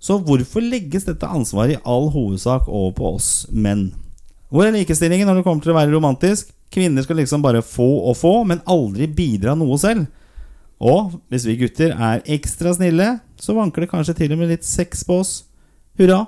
[0.00, 3.90] Så hvorfor legges dette ansvaret i all hovedsak over på oss menn?
[4.48, 6.54] Hvor er likestillingen når det kommer til å være romantisk?
[6.70, 10.06] Kvinner skal liksom bare få og få, men aldri bidra noe selv.
[10.80, 14.64] Og hvis vi gutter er ekstra snille, så vanker det kanskje til og med litt
[14.64, 15.32] sex på oss.
[15.98, 16.22] Hurra.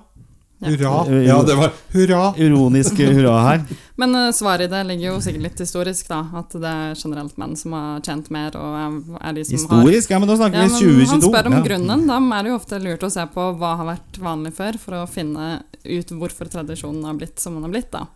[0.62, 1.22] Hurra.
[1.26, 2.34] Ja, det var hurra.
[2.38, 3.62] Ironisk hurra her.
[3.98, 6.20] Men eh, svaret i det ligger jo sikkert litt historisk, da.
[6.38, 10.10] At det er generelt menn som har tjent mer, og er- de som Historisk?
[10.12, 11.10] Ja, men da snakker ja, vi men 2022.
[11.12, 11.62] Han spør om Ja.
[11.66, 12.06] grunnen.
[12.06, 14.92] Da er det jo ofte lurt å se på hva har vært vanlig før, for
[15.00, 17.90] å finne ut hvorfor tradisjonen har blitt som den har blitt.
[17.90, 18.06] da.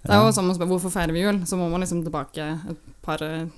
[0.00, 2.46] Det er jo som å spørre hvorfor feirer vi jul, så må man liksom tilbake
[2.72, 3.48] et par eh,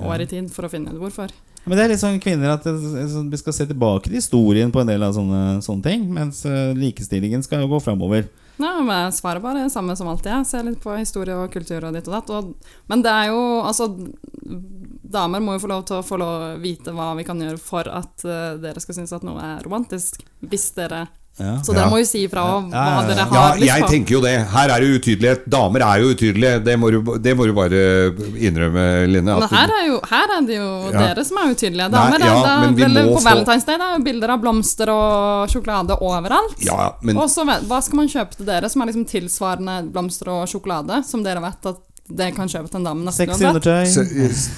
[0.00, 1.32] år i tid for å finne ut hvorfor.
[1.64, 4.88] Men det er litt sånn kvinner at vi skal se tilbake til historien på en
[4.88, 6.08] del av sånne, sånne ting.
[6.10, 8.26] Mens eh, likestillingen skal jo gå framover.
[8.56, 10.32] Ja, men Svaret bare det samme som alltid.
[10.32, 12.32] Jeg ser litt på historie og kultur og ditt og datt.
[12.34, 13.90] Og, men det er jo altså
[15.12, 17.88] Damer må jo få lov til å få lov vite hva vi kan gjøre for
[17.90, 20.22] at eh, dere skal synes at noe er romantisk.
[20.40, 21.04] Hvis dere
[21.40, 21.54] Ja.
[21.64, 21.90] Så dere Ja.
[21.90, 23.06] må jo si ifra om hva ja, ja.
[23.08, 23.88] dere har Ja, jeg på.
[23.88, 24.34] tenker jo det.
[24.52, 25.46] Her er det utydelighet.
[25.48, 26.64] Damer er jo utydelige.
[26.64, 27.80] Det må du, det må du bare
[28.36, 29.24] innrømme, Line.
[29.40, 30.98] Men her er, jo, her er det jo Ja.
[31.08, 31.88] dere som er utydelige.
[31.90, 35.48] Nei, ja, er det, vel på Valentine's Day det er jo bilder av blomster og
[35.48, 36.56] sjokolade overalt.
[36.64, 40.28] ja, men Og så hva skal man kjøpe til dere som er liksom tilsvarende blomster
[40.28, 41.76] og sjokolade, som dere vet at
[42.18, 43.38] det kan kjøpe til en dame neste gang?
[43.38, 44.02] se-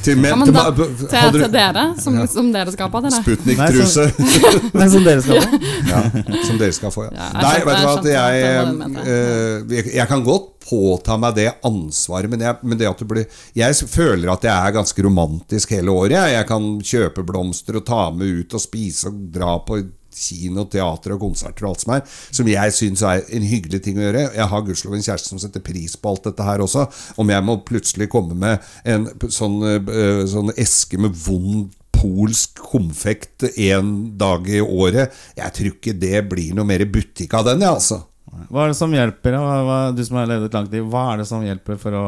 [0.05, 3.21] til Ja, men da, til, til dere, som, som dere skal ha på dere.
[3.23, 4.07] Sputnik-truse.
[4.79, 5.61] Nei, som dere skal få.
[5.95, 6.03] Ja,
[6.49, 7.13] som dere skal få, ja.
[7.15, 11.37] Ja, jeg Nei, vet du hva, jeg jeg, eh, jeg, jeg kan godt påta meg
[11.37, 15.05] det ansvaret, men, jeg, men det at du blir Jeg føler at jeg er ganske
[15.05, 16.17] romantisk hele året.
[16.17, 19.83] Jeg, jeg kan kjøpe blomster og ta med ut og spise og dra på
[20.17, 22.03] kino, teater og konserter og alt som er,
[22.35, 24.27] som jeg syns er en hyggelig ting å gjøre.
[24.37, 26.87] Jeg har gudskjelov en kjæreste som setter pris på alt dette her også.
[27.21, 33.47] Om jeg må plutselig komme med en sånn, eh, sånn eske med vond polsk konfekt
[33.57, 35.15] en dag i året.
[35.39, 38.03] Jeg tror ikke det blir noe mer butikk av den, jeg, altså.
[38.51, 41.23] Hva er det som hjelper, hva, hva, du som har levd langt liv, hva er
[41.23, 42.05] det som hjelper for å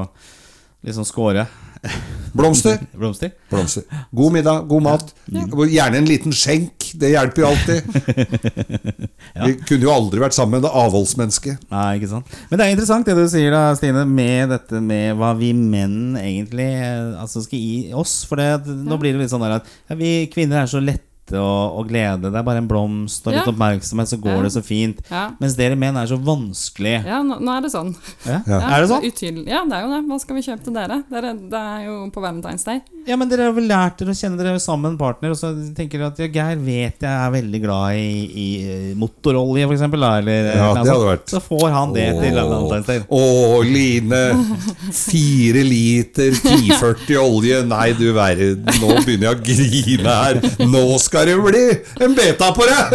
[0.87, 1.47] liksom score
[2.37, 2.79] Blomster.
[2.93, 3.31] blomster?
[3.51, 3.83] Blomster.
[4.11, 5.13] God middag, god mat.
[5.27, 6.91] Gjerne en liten skjenk.
[6.97, 7.87] Det hjelper jo alltid.
[9.47, 11.57] Vi kunne jo aldri vært sammen med det avholdsmenneske.
[11.73, 15.17] Nei, ikke sant Men det er interessant det du sier da, Stine, med dette med
[15.19, 18.19] hva vi menn egentlig eh, altså skal gi oss.
[18.29, 20.83] For det, at nå blir det litt sånn der at ja, vi kvinner er så
[20.83, 22.31] lette å, og, glede.
[22.31, 23.51] Det er bare en blomst og litt Ja.
[23.53, 24.43] oppmerksomhet, så går Ja.
[24.43, 25.01] det så fint.
[25.11, 25.31] Ja.
[25.41, 27.05] Mens dere menn er så vanskelig.
[27.05, 27.95] Ja, nå, nå er det sånn.
[28.27, 28.43] Ja.
[28.47, 28.61] Ja.
[28.61, 29.03] Er det sånn?
[29.03, 29.49] Utydelig.
[29.49, 30.03] Ja, det er jo det.
[30.07, 31.03] Hva skal vi kjøpe til dere?
[31.11, 32.81] dere det er jo på Valentine's Day.
[33.07, 35.37] Ja, men dere har vel lært dere å kjenne dere sammen med en partner, og
[35.37, 38.49] så tenker dere at ja, Geir vet jeg er veldig glad i, i
[38.91, 40.03] eh, motorolje, eksempel.
[40.03, 43.01] Eller, Ja, det hadde vært- Så får han det til Valentine's Day.
[43.11, 44.23] Å, Line.
[44.93, 47.63] Fire liter 1040 olje.
[47.67, 48.65] Nei, du verden.
[48.81, 50.41] Nå begynner jeg å grine her.
[50.67, 51.65] Nå skal det bli
[52.05, 52.83] en beta på det!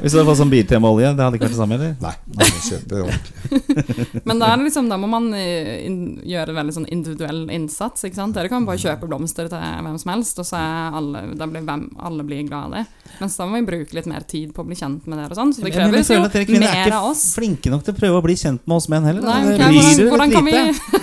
[0.00, 1.92] Hvis du hadde fått sånn biltemaolje, det hadde ikke vært det samme, eller?
[2.00, 3.32] Nei, jeg må kjøpe ordentlig.
[4.28, 5.88] Men da, er det liksom, da må man eh,
[6.30, 8.04] gjøre veldig sånn individuell innsats.
[8.08, 8.34] Ikke sant?
[8.36, 11.62] Dere kan bare kjøpe blomster til hvem som helst, og så er alle, da blir
[11.66, 12.84] hvem, alle blir glad av det.
[13.20, 15.40] Mens da må vi bruke litt mer tid på å bli kjent med dere og
[15.40, 15.52] sånn.
[15.56, 16.08] Så det krever jo mer av oss.
[16.32, 17.00] dere er ikke
[17.40, 19.22] flinke nok til å prøve å bli kjent med oss menn heller.
[19.26, 20.56] Nei, okay, hvordan, hvordan kan vi.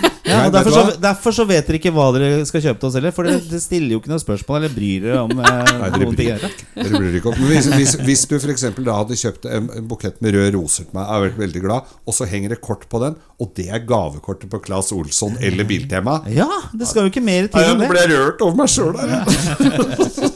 [0.28, 2.98] Ja, og derfor, så, derfor så vet dere ikke hva dere skal kjøpe til oss
[3.00, 3.14] heller.
[3.16, 6.00] For dere, det stiller jo ikke noe spørsmål eller bryr dere om eh, Nei, dere
[6.06, 6.30] noen ting.
[6.78, 8.66] dere bryr ikke om hvis, hvis, hvis du f.eks.
[8.78, 11.92] da hadde kjøpt en, en bukett med røde roser til meg, jeg vært veldig glad,
[12.08, 15.68] og så henger det kort på den, og det er gavekortet på Claes Olsson eller
[15.70, 18.62] Biltema Ja, det skal jo ikke mer til enn enn Nå ble jeg rørt over
[18.64, 19.12] meg sjøl der.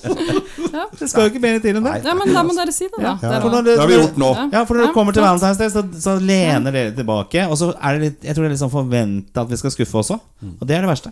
[0.71, 0.85] Ja.
[0.95, 1.93] Det skal jo ikke mer til enn det.
[2.05, 3.15] ja, men da må dere si det, da.
[3.21, 4.29] Ja, det- Det har vi gjort nå.
[4.53, 4.61] Ja.
[4.65, 5.23] For når det kommer til.
[5.23, 7.43] Valentine's Day, så, så lener dere tilbake.
[7.51, 9.73] Og så er det litt Jeg tror det er litt sånn forventa at vi skal
[9.75, 10.19] skuffe også.
[10.47, 11.11] Og det er det verste.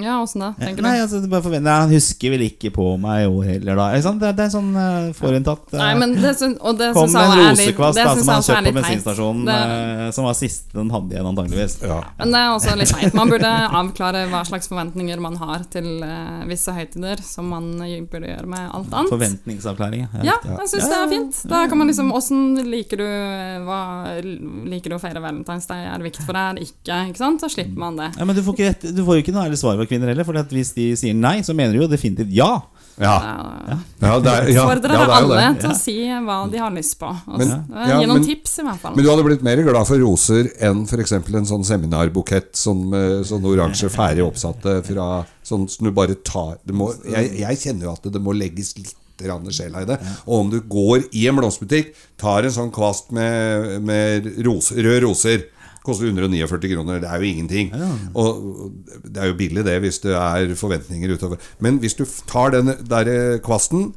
[0.00, 0.86] Ja, åssen da, tenker du?
[0.86, 3.76] Nei, altså, det bare forvent- Nei, han husker vel ikke på meg i år heller,
[3.76, 3.86] da.
[3.92, 4.20] Ikke sant?
[4.22, 5.66] Det, er- det er sånn uh, forutinntatt.
[5.68, 8.06] uh, Nei, men det syns, og det Kom syns med en er litt rosekvast da,
[8.16, 11.74] som han er kjøpte på bensinstasjonen, eh, som var siste den hadde igjen, antageligvis.
[11.84, 11.98] Ja.
[12.22, 13.18] Men det er også litt teit.
[13.20, 13.50] Man burde
[13.82, 17.68] avklare hva slags forventninger man har til uh, visse høytider, som man
[18.08, 19.12] burde gjøre med alt annet.
[19.12, 20.08] Forventningsavklaring.
[20.24, 21.42] Ja, jeg syns det er fint.
[21.52, 23.78] Da kan man liksom Åssen liker du eh, hva,
[24.72, 25.84] Liker du å feire Valentine's Day?
[25.84, 26.48] Er det viktig for deg?
[26.48, 26.98] Er det ikke?
[27.12, 27.44] Ikke sant?
[27.44, 28.10] Så slipper man det.
[28.18, 30.12] Ja, men du får, ikke rett, du får jo ikke noe ærlig svar fra kvinner
[30.12, 30.26] heller.
[30.28, 32.54] For hvis de sier nei, så mener de jo definitivt ja.
[33.00, 33.12] Ja.
[33.68, 33.76] Ja.
[34.02, 35.94] Ja, det er, ja, Oppfordrer ja, det er jo alle til å si
[36.26, 37.12] hva de har lyst på.
[37.38, 38.96] Men- gi noen men- tips, i hvert fall.
[38.96, 41.12] Men du hadde blitt mer glad for roser enn f.eks.
[41.12, 46.58] en sånn seminarbukett sånn med sånn oransje ferdig oppsatte fra Sånn som du bare tar
[46.64, 48.94] det må, jeg, jeg kjenner jo at det må legges litt
[49.50, 49.98] sjela i det.
[50.26, 55.02] Og om du går i en blomsterbutikk, tar en sånn kvast med, med rose, røde
[55.04, 55.44] roser
[55.82, 57.72] Koster 149 kroner, det er jo ingenting.
[58.14, 61.40] Og det er jo billig det hvis det er forventninger utover.
[61.58, 63.90] Men hvis du tar den der eh, kvasten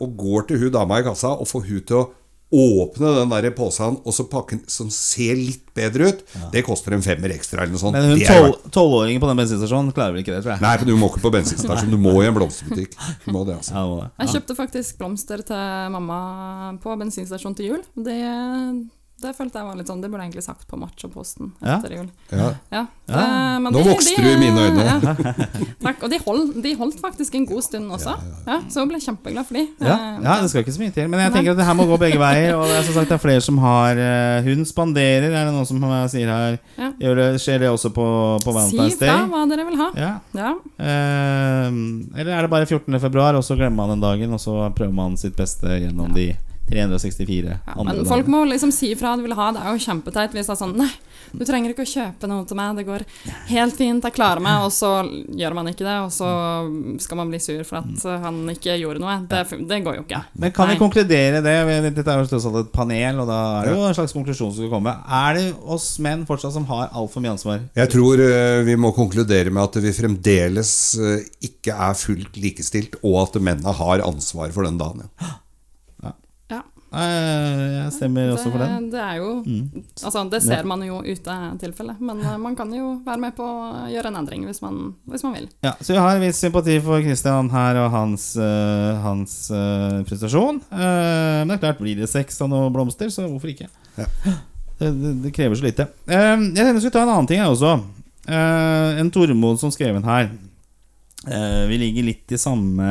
[0.00, 2.06] og går til hun dama i kassa og får hun til å
[2.56, 6.20] åpne den der posen og så pakke den som ser litt bedre ut,
[6.52, 7.96] det koster en femmer ekstra eller noe sånt.
[7.98, 10.62] Men hun tolvåringen på den bensinstasjonen klarer vel ikke det, tror jeg.
[10.62, 12.94] Nei, for du må ikke på bensinstasjon, du må i en blomsterbutikk.
[13.24, 13.74] Du må det, altså.
[13.74, 14.12] Ja, det.
[14.22, 16.20] Jeg kjøpte faktisk blomster til mamma
[16.82, 17.82] på bensinstasjonen til jul.
[18.06, 18.20] Det,
[19.22, 22.08] det følte jeg var litt sånn Det burde jeg egentlig sagt på Machoposten etter jul.
[22.30, 22.48] Ja.
[22.70, 22.82] Ja.
[23.08, 23.20] Ja.
[23.22, 25.14] eh, Nå de- vokste du i mine øyne.
[25.86, 26.02] Takk.
[26.04, 28.12] Og de holdt, de holdt faktisk en god stund også.
[28.46, 29.64] Ja, så hun ble kjempeglad for de.
[29.80, 31.08] Ja, Eh, ja, det skal ikke så mye til.
[31.08, 32.54] Men jeg tenker at det her må gå begge veier.
[32.58, 35.54] Og det er som sagt det er flere som har eh, Hun spanderer, er det
[35.56, 35.80] noen som
[36.12, 36.58] sier her.
[37.00, 38.06] Det, skjer det også på,
[38.44, 39.88] på Si fra hva dere vil ha.
[39.96, 40.12] Ja.
[40.36, 40.52] Ja.
[42.16, 43.00] Eller er det bare 14.
[43.00, 46.34] februar, og så glemmer man den dagen, og så prøver man sitt beste gjennom de
[46.66, 49.50] 364 Ja, andre men folk må liksom si fra hva de vil ha.
[49.54, 50.90] Det er jo kjempeteit hvis det er sånn Nei,
[51.36, 52.78] du trenger ikke å kjøpe noe til meg.
[52.78, 53.04] Det går
[53.50, 54.64] helt fint, jeg klarer meg.
[54.66, 54.90] Og så
[55.38, 56.30] gjør man ikke det, og så
[57.02, 59.16] skal man bli sur for at han ikke gjorde noe.
[59.30, 60.22] Det, det går jo ikke.
[60.42, 61.56] Men kan vi konkludere det?
[61.86, 64.52] Dette er jo tross alt et panel, og da er det jo en slags konklusjon
[64.52, 64.96] som skal komme.
[65.22, 67.64] Er det oss menn fortsatt som har altfor mye ansvar?
[67.78, 73.00] Jeg tror eh, vi må konkludere med at vi fremdeles eh, ikke er fullt likestilt,
[73.02, 75.08] og at mennene har ansvar for den dagen.
[75.22, 75.36] Ja.
[76.96, 77.02] Ja.
[77.04, 78.72] Eh, Jeg stemmer også for den.
[78.72, 78.86] Mm.
[78.88, 79.28] Det, det er jo
[80.02, 82.00] Altså, det ser man jo ute av tilfellet.
[82.00, 85.24] Men uh, man kan jo være med på å gjøre en endring hvis man, hvis
[85.26, 85.46] man vil.
[85.66, 90.00] Ja, så jeg har en viss sympati for Christian her og hans, uh, hans uh,
[90.08, 90.62] prestasjon.
[90.72, 93.68] Uh, men det er klart, blir det sex og noen blomster, så hvorfor ikke?
[94.00, 94.08] Ja.
[94.78, 95.86] Det, det, det krever så lite.
[96.04, 97.70] Eh, jeg tenkte jeg skulle ta en annen ting her også.
[98.28, 100.26] Eh, en Tormod som skrev en her.
[101.26, 102.88] Eh, vi ligger litt i samme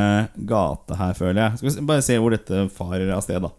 [0.49, 1.59] gate her, føler jeg.
[1.59, 3.51] Skal vi bare se hvor dette farer av sted, da.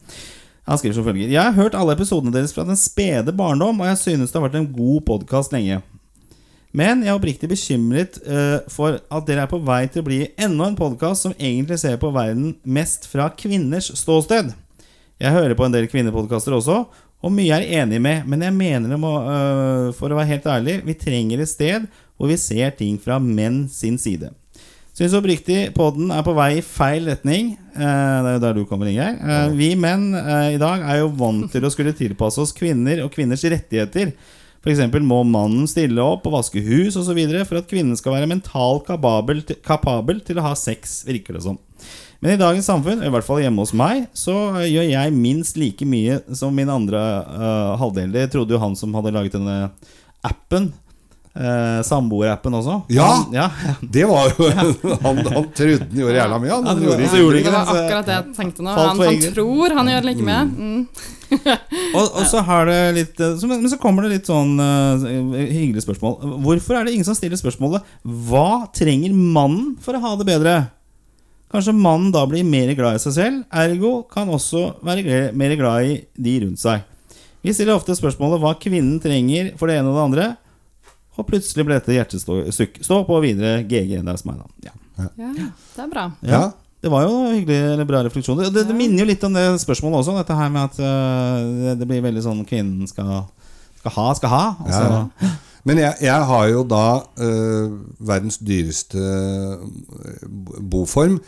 [0.67, 3.87] Han skriver som følger Jeg har hørt alle episodene deres fra den spede barndom, og
[3.93, 5.79] jeg synes det har vært en god podkast lenge.
[6.77, 10.21] Men jeg er oppriktig bekymret uh, for at dere er på vei til å bli
[10.35, 14.51] enda en podkast som egentlig ser på verden mest fra kvinners ståsted.
[15.23, 16.83] Jeg hører på en del kvinnepodkaster også,
[17.25, 20.51] og mye er enig med, men jeg mener det må, uh, for å være helt
[20.53, 24.35] ærlig, vi trenger et sted hvor vi ser ting fra menn sin side.
[24.97, 27.51] Syns oppriktig podden er på vei i feil retning.
[27.77, 27.81] Eh,
[28.25, 29.19] det er jo der du kommer, Ingeir.
[29.21, 33.03] Eh, vi menn eh, i dag er jo vant til å skulle tilpasse oss kvinner
[33.05, 34.15] og kvinners rettigheter.
[34.65, 34.81] F.eks.
[35.05, 37.21] må mannen stille opp og vaske hus osv.
[37.45, 41.45] for at kvinnen skal være mentalt kapabel til, kapabel til å ha sex, virker det
[41.45, 41.61] som.
[42.25, 45.85] Men i dagens samfunn, i hvert fall hjemme hos meg, så gjør jeg minst like
[45.85, 48.17] mye som min andre uh, halvdel.
[48.17, 49.69] Det trodde jo han som hadde laget denne
[50.25, 50.73] appen.
[51.37, 52.79] Uh, Samboerappen også.
[52.89, 53.07] Ja!
[53.11, 53.51] Han, ja.
[53.81, 54.47] Det var jo
[55.05, 56.71] han, han trodde han gjorde jævla mye, han.
[56.71, 57.59] Han gjorde så gjorde ikke det.
[57.59, 58.77] Det var akkurat det jeg tenkte nå.
[58.79, 60.41] Han, han tror han gjør like mye.
[60.57, 60.81] Mm.
[61.99, 65.05] Og, og så har det litt eh, så, Men så kommer det litt sånn uh,
[65.35, 66.39] hyggelig spørsmål.
[66.45, 70.57] Hvorfor er det ingen som stiller spørsmålet Hva trenger mannen for å ha det bedre?
[71.53, 75.87] Kanskje mannen da blir mer glad i seg selv, ergo kan også være mer glad
[75.87, 76.83] i de rundt seg.
[77.47, 80.27] Vi stiller ofte spørsmålet hva kvinnen trenger for det ene og det andre,
[81.17, 82.81] og plutselig ble dette hjertestukk.
[82.85, 83.97] Stå på videre, GG.
[83.97, 84.71] Det er meg, da.
[84.71, 84.75] Ja.
[84.97, 86.07] Ja, det er bra.
[86.25, 86.45] Ja.
[86.85, 88.47] Det var jo hyggelig, eller bra refleksjoner.
[88.47, 90.19] Det, det det, minner jo litt om det spørsmålet også.
[90.21, 93.25] Dette her med at uh, det, det blir veldig sånn kvinnen skal,
[93.81, 94.45] skal ha, skal ha.
[94.67, 95.35] Altså, ja, Ja.
[95.67, 97.73] Men jeg, jeg har jo da uh,
[98.07, 99.65] verdens dyreste øh,
[100.71, 101.19] boform.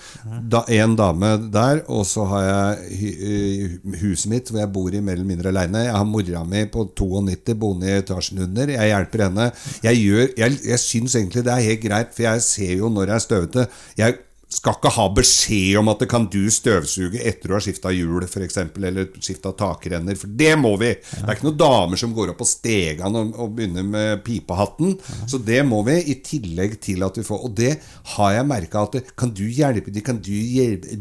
[0.51, 5.03] Da, en dame der, og så har jeg øh, huset mitt hvor jeg bor i
[5.03, 5.87] mer eller mindre aleine.
[5.88, 8.74] Jeg har mora mi på 92 boende i etasjen under.
[8.77, 9.51] Jeg hjelper henne.
[9.83, 13.11] Jeg, gjør, jeg, jeg syns egentlig det er helt greit, for jeg ser jo når
[13.11, 13.68] jeg er støvete.
[13.98, 17.92] Jeg skal ikke ha beskjed om at det kan du støvsuge etter du har skifta
[17.92, 20.94] hjul, f.eks., eller skifta takrenner, for det må vi!
[20.96, 24.96] Det er ikke noen damer som går opp på stegene og, og begynner med pipehatten,
[25.28, 27.74] så det må vi, i tillegg til at vi får Og det
[28.14, 30.96] har jeg merka at Kan du hjelpe de, Kan du hjelpe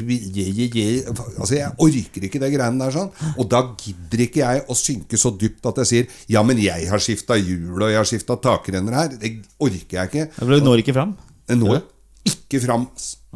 [1.37, 3.11] Altså, jeg orker ikke det greiene der sånn.
[3.37, 6.89] Og da gidder ikke jeg å synke så dypt at jeg sier Ja, men jeg
[6.91, 9.13] har skifta hjul, og jeg har skifta takrenner her.
[9.15, 10.25] Det orker jeg ikke.
[10.39, 11.15] For Du når ikke fram?
[11.47, 11.61] Når.
[11.63, 11.85] når
[12.27, 12.87] ikke fram.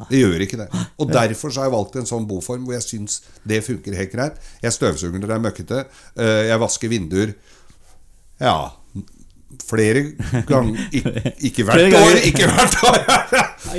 [0.09, 0.67] Det gjør ikke det.
[0.99, 4.11] Og derfor så har jeg valgt en sånn boform hvor jeg syns det funker helt
[4.15, 4.39] greit.
[4.63, 5.81] Jeg støvsuger når det er møkkete.
[6.17, 7.33] eh, Jeg vasker vinduer.
[8.41, 8.55] Ja
[9.71, 10.01] Flere
[10.49, 11.11] ganger Ikke,
[11.47, 12.17] ikke hvert år!
[12.27, 12.97] Ikke hvert år!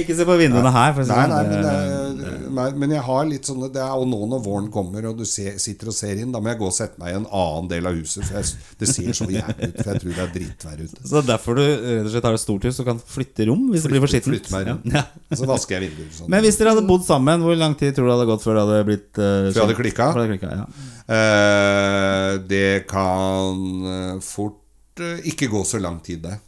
[0.00, 0.92] Ikke se på vinduene her.
[0.96, 1.50] For å si Nei, nei, sånn.
[1.50, 4.68] men, Det- eh, nei, men jeg har litt sånne Det er jo nå når våren
[4.72, 7.12] kommer, og du ser, sitter og ser inn, da må jeg gå og sette meg
[7.12, 8.24] i en annen del av huset.
[8.28, 9.80] For jeg, det ser så jævlig ut.
[9.82, 11.02] For jeg tror det er drittvær ute.
[11.02, 13.48] Så det er derfor du rett og slett har et stort hus og kan flytte
[13.50, 14.48] rom hvis det blir for skittent?
[14.48, 14.96] Flytte.
[14.96, 15.04] Ja.
[15.36, 16.08] Så vasker jeg vinduer.
[16.16, 16.30] Sånn.
[16.32, 18.58] Men hvis dere hadde bodd sammen, hvor lang tid tror du det hadde gått før
[18.60, 20.08] det hadde blitt uh, Før det hadde klikka?
[20.56, 20.66] Ja.
[21.12, 24.61] Uh, det kan eh, fort eh,
[25.00, 26.38] ikke gå så lang tid, der.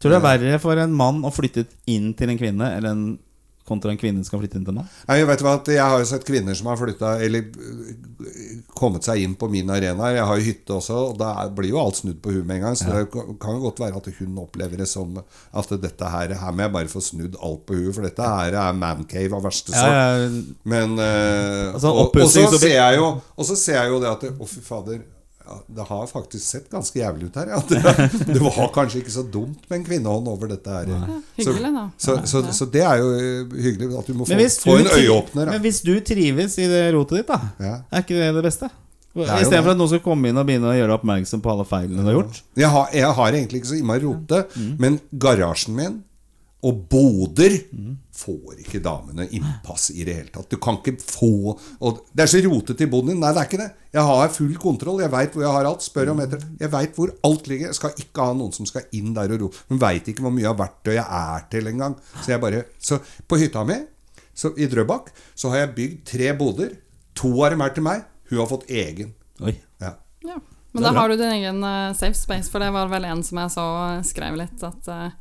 [0.00, 2.92] Tror du det er verre for en mann å flytte inn til en kvinne Eller
[2.92, 3.04] en,
[3.66, 4.90] kontra en kvinne som skal flytte inn til en mann?
[5.08, 7.94] Nei, vet du hva, Jeg har jo sett kvinner som har flytta Eller øh,
[8.76, 10.10] kommet seg inn på min arena.
[10.12, 12.66] Jeg har jo hytte også, og da blir jo alt snudd på huet med en
[12.66, 12.76] gang.
[12.76, 13.06] Så det
[13.40, 16.74] kan jo godt være at hun opplever det som at dette her Her må jeg
[16.76, 19.96] bare få snudd alt på huet, for dette her er mancave av verste Ja, sort.
[19.96, 20.46] ja,
[20.76, 24.12] Men øh, Altså, og, og, så ser jeg jo, og så ser jeg jo det
[24.12, 25.04] at Å, Å, fy fader.
[25.46, 27.52] Ja, det har faktisk sett ganske jævlig ut her.
[27.54, 27.60] Ja.
[27.68, 30.88] Det, det var kanskje ikke så dumt med en kvinnehånd over dette her.
[31.36, 31.84] Hyggelig, da.
[32.02, 34.90] Så, så, så, så det er jo øh, hyggelig at du må få, få en
[34.96, 35.52] øyeåpner.
[35.54, 37.76] men hvis du trives i det rotet ditt, da, Ja.
[37.92, 38.70] er ikke det det beste?
[39.16, 42.10] Istedenfor at noen skal komme inn og begynne å gjøre oppmerksom på alle feilene du
[42.10, 42.42] har gjort.
[42.60, 44.42] Jeg har, jeg har egentlig ikke så innmari rote,
[44.82, 45.94] men garasjen min
[46.64, 47.52] og boder
[48.16, 50.48] får ikke damene innpass i det hele tatt.
[50.50, 53.20] Du kan ikke få og Det er så rotete i boden din.
[53.20, 53.68] Nei, det er ikke det.
[53.92, 55.02] Jeg har full kontroll.
[55.04, 55.84] Jeg veit hvor jeg har alt.
[55.84, 56.46] Spør om etter.
[56.58, 57.68] Jeg veit hvor alt ligger.
[57.70, 59.50] Jeg skal ikke ha noen som skal inn der og ro.
[59.68, 61.98] Hun veit ikke hvor mye av verktøy jeg er til engang.
[62.22, 63.78] Så jeg bare Så på hytta mi
[64.36, 66.74] så i Drøbak så har jeg bygd tre boder.
[67.16, 68.04] To av dem er til meg.
[68.28, 69.14] Hun har fått egen.
[69.40, 69.54] Oi.
[69.80, 69.94] Ja.
[70.26, 70.40] Ja.
[70.76, 73.38] Men da har du din egen eh, safe space, for det var vel en som
[73.40, 73.64] jeg så
[74.04, 75.14] skrev litt at eh,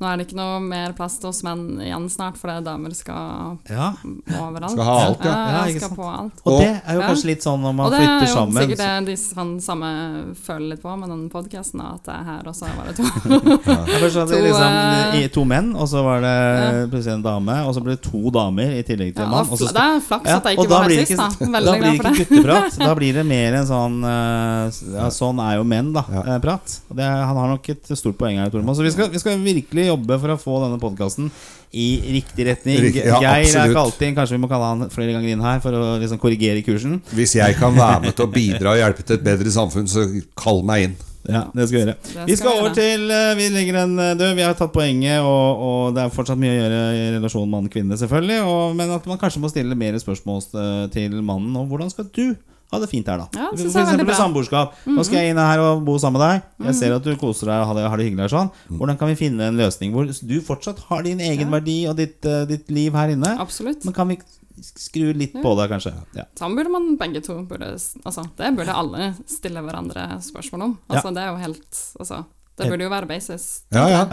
[0.00, 3.58] nå er det ikke noe mer plass til oss menn igjen snart, fordi damer skal
[3.70, 3.92] Ja.
[4.28, 4.70] overalt.
[4.76, 5.30] Skal ha alt, ja.
[5.32, 5.64] Ja, ja.
[5.70, 5.96] ikke skal sant.
[5.96, 6.42] på alt.
[6.44, 7.06] Og det er jo Ja.
[7.08, 7.96] kanskje litt sånn når man flytter sammen.
[7.96, 11.08] Og det er jo sammen sikkert så- det de han samme føler litt på med
[11.08, 13.02] den podkasten, at det er her også var det to.
[13.66, 16.86] Ja, først hadde vi To, liksom eh, to menn, og så var det Ja.
[16.92, 19.48] plutselig en dame, og så ble det to damer i tillegg til Ja, en mann.
[19.50, 21.28] og så- det er flaks Ja, at jeg ikke var det sist, da.
[21.28, 22.28] ikke- Veldig Da blir for det Da blir det.
[22.28, 22.78] gutteprat.
[22.78, 26.04] Da blir det mer en sånn eh, ja, Sånn er jo menn, da.
[26.12, 26.34] Ja.
[26.34, 26.80] eh, Prat.
[26.94, 28.76] Det, han har nok et stort poeng her, Tormod.
[28.76, 31.30] Så vi skal, vi skal virkelig jobbe for å få denne podkasten
[31.76, 31.86] i
[32.18, 32.78] riktig retning.
[32.86, 33.72] Rik- ja, Geir er absolutt.
[33.74, 36.62] ikke alltid Kanskje vi må kalle han flere ganger inn her for å liksom korrigere
[36.66, 37.00] kursen.
[37.16, 40.06] Hvis jeg kan være med til å bidra og hjelpe til et bedre samfunn, så
[40.38, 40.96] kall meg inn.
[41.26, 41.94] Ja, det skal vi gjøre.
[42.06, 44.36] Skal Vi skal over til eh, Vi legger den eh, død.
[44.38, 47.98] Vi har tatt poenget, og, og det er fortsatt mye å gjøre i relasjonen mann-kvinne,
[47.98, 48.36] selvfølgelig.
[48.46, 52.06] Og, men at man kanskje må stille mer spørsmål eh, til mannen om hvordan skal
[52.14, 52.36] du
[52.72, 53.26] ha det fint her, da.
[53.32, 54.06] Ja, det For eksempel.
[54.06, 54.16] Mhm.
[54.18, 54.72] samboerskap.
[54.86, 56.66] Nå skal jeg inn her og bo sammen med deg.
[56.66, 58.50] Jeg ser at du koser deg og har det, har det hyggelig her sånn.
[58.70, 61.52] Hvordan kan vi finne en løsning hvor du fortsatt har din egen Ja.
[61.58, 63.36] verdi og ditt, eh, ditt liv her inne?
[63.38, 63.84] Absolutt.
[63.84, 64.18] Men kan vi
[64.56, 65.92] skru litt på det, kanskje?
[66.16, 66.24] Ja.
[66.34, 67.70] Sånn burde man begge to burde,
[68.04, 70.78] altså, Det burde alle stille hverandre spørsmål om.
[70.88, 72.24] Altså, Det er jo helt altså,
[72.56, 73.62] Det burde jo være basis.
[73.70, 74.04] Ja, ja.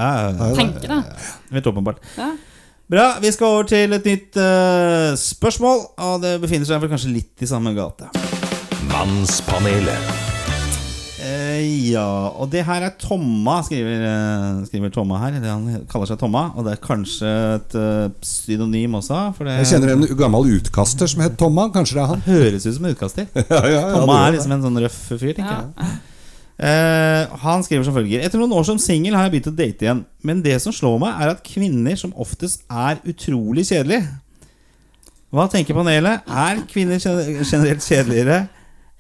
[0.54, 1.04] Tenke det.
[1.52, 1.98] Helt åpenbart.
[2.18, 2.36] Ja.
[2.90, 7.42] Bra, vi skal over til et nytt uh, spørsmål, og det befinner seg kanskje litt
[7.42, 8.33] i samme gate.
[9.04, 10.00] Mannspanelet.
[11.24, 12.04] Eh, ja,
[12.40, 15.36] og det her er Tomma, skriver, eh, skriver Tomma her.
[15.44, 19.20] det han kaller seg Tomma, og det er kanskje et eh, synonym også.
[19.36, 21.68] For det Jeg kjenner en gammel utkaster som het Tomma.
[21.76, 22.24] Kanskje det er han?
[22.30, 23.28] høres ut som en utkaster.
[23.36, 25.68] Ja, ja, ja, Tomma er liksom en sånn røff fyr, tenker Ja.
[25.84, 26.00] jeg.
[26.64, 29.84] Uh, han skriver som følger Etter noen år som singel har jeg begynt å date
[29.88, 30.04] igjen.
[30.24, 34.08] Men det som slår meg, er at kvinner som oftest er utrolig kjedelige.
[35.34, 36.24] Hva tenker panelet?
[36.30, 38.44] Er kvinner generelt kjedeligere,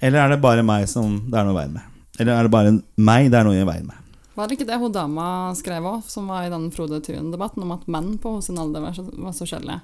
[0.03, 1.89] eller er det bare meg som det er noe i veien med?
[2.19, 2.75] Eller er det bare
[3.09, 3.99] meg det er noe i veien med?
[4.33, 5.25] Var det ikke det hun dama
[5.57, 8.95] skrev òg, som var i den Frode Thun-debatten, om at menn på sin alder var
[8.97, 9.81] så, var så kjedelige?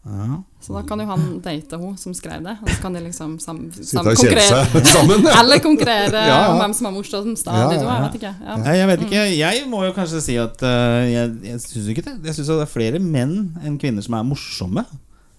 [0.00, 0.38] Ja.
[0.64, 3.34] Så da kan jo han date hun som skrev det, og så kan de liksom
[3.42, 4.62] sam, sam konkurrere.
[4.94, 5.26] sammen.
[5.28, 5.34] ja.
[5.42, 6.46] Eller konkurrere Ja, ja.
[6.54, 7.84] om hvem som er morsomst av de to.
[7.84, 8.32] Jeg vet ikke.
[8.64, 9.26] Jeg vet ikke.
[9.36, 12.16] Jeg må jo kanskje si at uh, jeg, jeg syns ikke det.
[12.30, 14.86] Jeg syns det er flere menn enn kvinner som er morsomme.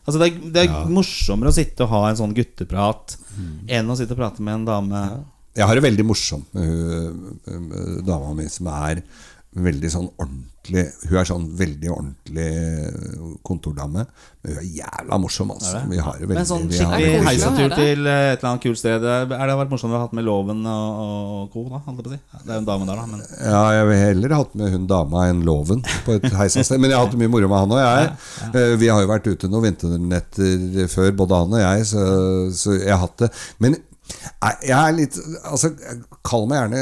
[0.05, 3.17] Altså Det er, det er morsommere å sitte og ha en sånn gutteprat
[3.69, 5.01] enn å sitte og prate med en dame.
[5.55, 7.35] Jeg har det veldig morsomt med hun,
[7.67, 9.01] med dama mi, som er
[9.51, 14.05] veldig sånn ordentlig Hun er sånn veldig ordentlig kontordame.
[14.43, 15.81] Men hun er jævla morsom, altså.
[15.89, 18.79] Vi har det veldig Men sånn skikkelig heisatur heisetur til eh, et eller annet kult
[18.79, 21.65] sted Er det vært morsomt å ha hatt med Loven og, og co.
[21.73, 22.21] da, holdt på å si.
[22.37, 23.05] Det er jo en dame der, da.
[23.11, 26.79] Men Ja, jeg vil heller hatt med hun dama enn Loven på et heisasted.
[26.79, 28.11] Men jeg har hatt mye moro med han og jeg.
[28.53, 32.05] Eh, Vi har jo vært ute noen vinternetter før, både han og jeg, så,
[32.55, 33.33] så jeg har hatt det.
[33.59, 33.87] Men jeg
[34.67, 35.15] jeg er litt
[35.47, 35.69] Altså,
[36.27, 36.81] kall meg gjerne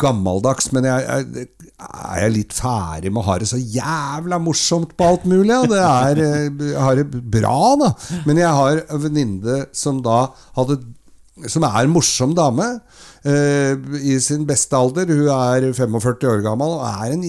[0.00, 1.04] gammeldags, men jeg,
[1.34, 1.48] jeg,
[1.80, 5.50] er jeg litt ferdig med å ha det så jævla morsomt på alt mulig?
[5.50, 5.62] Ja?
[5.70, 7.90] Det er, eh, jeg har det bra, da.
[8.28, 10.26] Men jeg har en venninne som da
[10.58, 10.80] hadde
[11.48, 12.66] Som er en morsom dame.
[13.24, 13.72] eh,
[14.04, 15.06] I sin beste alder.
[15.08, 17.22] Hun er 45 år gammel og er en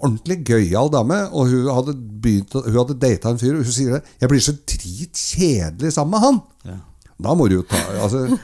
[0.00, 1.18] ordentlig gøyal dame.
[1.32, 4.02] Og hun hadde, begynt, hun hadde data en fyr, og hun sier det.
[4.20, 6.40] 'Jeg blir så dritkjedelig sammen med han'.
[7.20, 8.38] Da må du jo ta altså,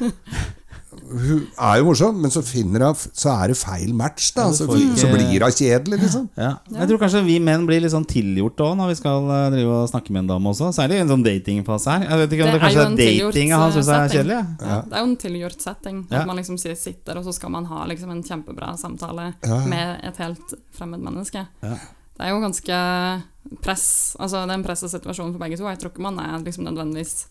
[1.06, 4.48] Hun er jo morsom, men så finner hun Så er det feil match, da.
[4.52, 6.28] Så, får ikke- så blir hun kjedelig, liksom.
[6.36, 6.50] ja.
[6.72, 9.68] Jeg tror kanskje vi menn blir litt sånn tilgjort òg når vi skal eh, drive
[9.82, 10.72] og snakke med en dame også.
[10.74, 12.06] Særlig i en sånn datingfase her.
[12.08, 14.38] Jeg vet ikke om det, Det er kanskje er datinga han syns er kjedelig.
[14.40, 14.66] ja.
[14.66, 16.06] Ja, det er jo en tilgjort setting.
[16.10, 16.20] Ja.
[16.20, 19.60] At man liksom sitter, og så skal man ha liksom en kjempebra samtale Ja.
[19.66, 21.46] med et helt fremmed menneske.
[21.62, 21.76] Ja.
[22.16, 23.22] Det er jo ganske
[23.62, 25.64] press Altså det er en pressesituasjon for begge to.
[25.68, 27.26] Jeg tror ikke man er liksom nødvendigvis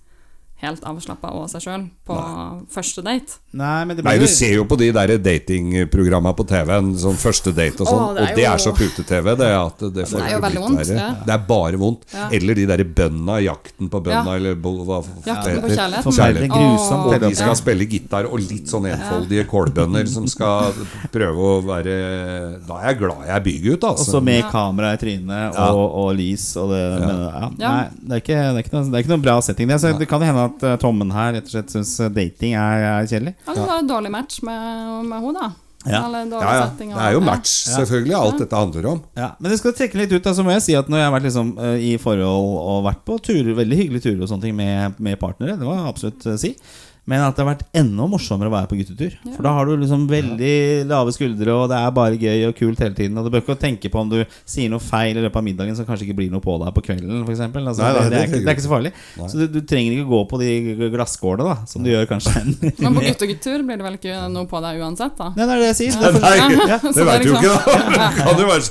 [0.66, 2.18] helt avslappa og seg sjøl på
[2.74, 3.40] første date.
[3.56, 7.54] Nei, men det Nei, du ser jo på de der datingprogramma på TV-en, sånn første
[7.56, 8.28] date og sånn, oh, det jo...
[8.34, 9.30] og det er så pute-TV.
[9.40, 9.50] Det,
[9.96, 11.08] det, Det er jo veldig vondt, ja.
[11.26, 12.04] Det er bare vondt.
[12.14, 12.28] Ja.
[12.36, 14.36] Eller de derre bønna, jakten på bønna, Ja.
[14.36, 16.12] eller hva Jakten på det heter.
[16.12, 16.52] kjærligheten.
[16.56, 17.06] grusomt.
[17.06, 20.74] Og de skal spille gitar, og litt sånn enfoldige kålbønder som skal
[21.14, 21.96] prøve å være
[22.68, 24.12] Da er jeg glad jeg er bygutt, Og altså.
[24.18, 27.50] så med kamera i trynet og, og lys og det, men, ja.
[27.60, 27.72] Ja.
[27.76, 29.68] Nei, det er, ikke, det, er ikke noe, det er ikke noe bra setting.
[29.70, 32.88] Det, så det kan hende at eh, Tommen her rett og slett syns dating er,
[33.02, 33.36] er kjedelig.
[33.46, 35.52] Ja, det var en dårlig match med, med henne, da.
[35.86, 36.00] Ja.
[36.10, 36.70] Ja, ja.
[36.80, 39.04] Det er jo match, selvfølgelig, alt dette handler om.
[39.18, 41.08] Ja, men det skal trekke litt ut, da, så må jeg si at når jeg
[41.10, 44.48] har vært liksom, eh, i forhold og vært på turer, veldig hyggelige turer og sånne
[44.48, 46.56] ting med, med partnere, det må jeg absolutt eh, si.
[47.06, 49.12] Men at det har vært enda morsommere å være på guttetur.
[49.36, 50.54] For da har du liksom veldig
[50.90, 53.18] lave skuldre, og det er bare gøy og kult hele tiden.
[53.22, 55.78] Og du bør ikke tenke på om du sier noe feil i løpet av middagen
[55.78, 57.22] som kanskje ikke blir noe på deg på kvelden.
[57.28, 57.68] For eksempel.
[57.70, 58.92] altså, det, det, det er ikke, det er ikke så farlig.
[59.20, 59.30] Nei.
[59.30, 60.50] Så du, du trenger ikke gå på de
[60.96, 62.34] glasskålene, da, som du gjør kanskje.
[62.82, 65.30] Men på guttetur blir det vel ikke noe på deg uansett, da?
[65.38, 66.20] Nei, det er det jeg sier.
[66.26, 66.36] Nei,
[66.74, 66.80] Ja.
[66.90, 68.10] Det veit du jo ikke, da!
[68.18, 68.66] Kan jo være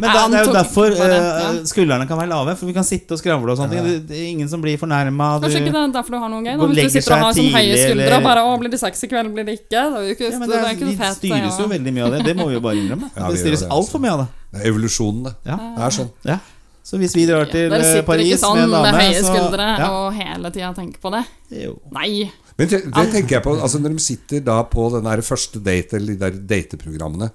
[0.00, 3.18] Men da, det er jo derfor eh, skuldrene kan være lave, for vi kan sitte
[3.18, 4.14] og skravle og sånne ting.
[4.14, 5.32] Er ingen som blir fornærma.
[5.42, 6.54] Kanskje ikke det er derfor du har noe gøy?
[6.54, 9.08] Da, hvis du sitter og har sånn høye eller- bare 'Å, blir det sex i
[9.08, 10.96] kveld, blir det ikke?' Det er jo ikke, Ja, det, er, det er ikke vi
[10.96, 11.16] fett.
[11.16, 11.72] styres jo ja.
[11.74, 12.24] veldig mye av det.
[12.24, 13.10] Det må vi jo bare innrømme.
[13.16, 14.28] Ja, det styres altfor mye av det.
[14.52, 15.34] Det er evolusjonen, det.
[15.46, 15.56] Ja.
[15.56, 16.10] Det er sånn.
[16.24, 16.38] Ja.
[16.82, 19.02] Så hvis vi drar til ja, eh, sitter Paris ikke sånn med en med, dame,
[19.04, 19.90] høye så skuldre ja.
[19.94, 21.24] og hele tida tenker på det.
[21.60, 21.74] Jo.
[21.92, 22.30] Nei.
[22.56, 25.62] Men det, det tenker jeg på altså Når de sitter da på den der første
[25.64, 27.30] date Eller de der dateprogrammene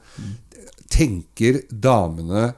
[0.92, 2.52] Tenker damene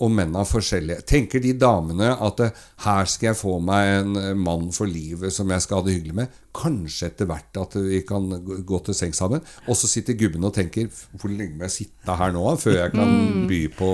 [0.00, 4.30] og mennene forskjellige Tenker de damene at eh, her skal jeg få meg en eh,
[4.38, 8.00] mann for livet Som jeg skal ha det hyggelig med Kanskje etter hvert at vi
[8.02, 8.24] kan
[8.66, 9.38] gå- til seng sammen
[9.70, 12.90] Og så sitter gubben og tenker Hvor lenge må jeg sitte her nå Før jeg
[12.96, 13.90] kan by på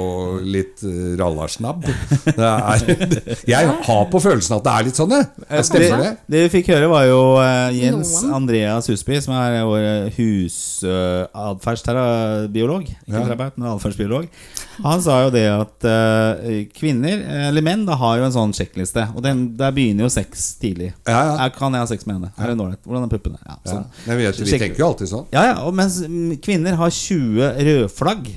[0.47, 1.85] litt uh, rallarsnabb
[3.47, 5.27] Jeg har på følelsen at det er litt sånn jeg.
[5.51, 8.35] Jeg stemmer det Det vi fikk høre, var jo eh, Jens Noen.
[8.40, 9.85] Andreas Husby, som er vår
[10.16, 12.85] husatferdsbiolog.
[12.88, 13.21] Ikke Ja.
[13.25, 14.27] terapeut, men atferdsbiolog.
[14.85, 19.07] Han sa jo det at eh, kvinner, eller menn, da har jo en sånn sjekkliste.
[19.16, 20.90] Og den, der begynner jo sex tidlig.
[21.07, 21.37] Ja, ja.
[21.47, 22.31] Er- Kan jeg ha sex med henne?
[22.46, 22.82] Er det ålreit?
[22.87, 23.38] Hvordan er puppene?
[23.46, 23.72] Ja, Ja.
[23.72, 23.87] sånn.
[24.06, 25.26] Jeg vet, vi tenker jo alltid sånn.
[25.32, 26.00] ja, ja, og mens
[26.42, 28.32] kvinner har 20 rødflagg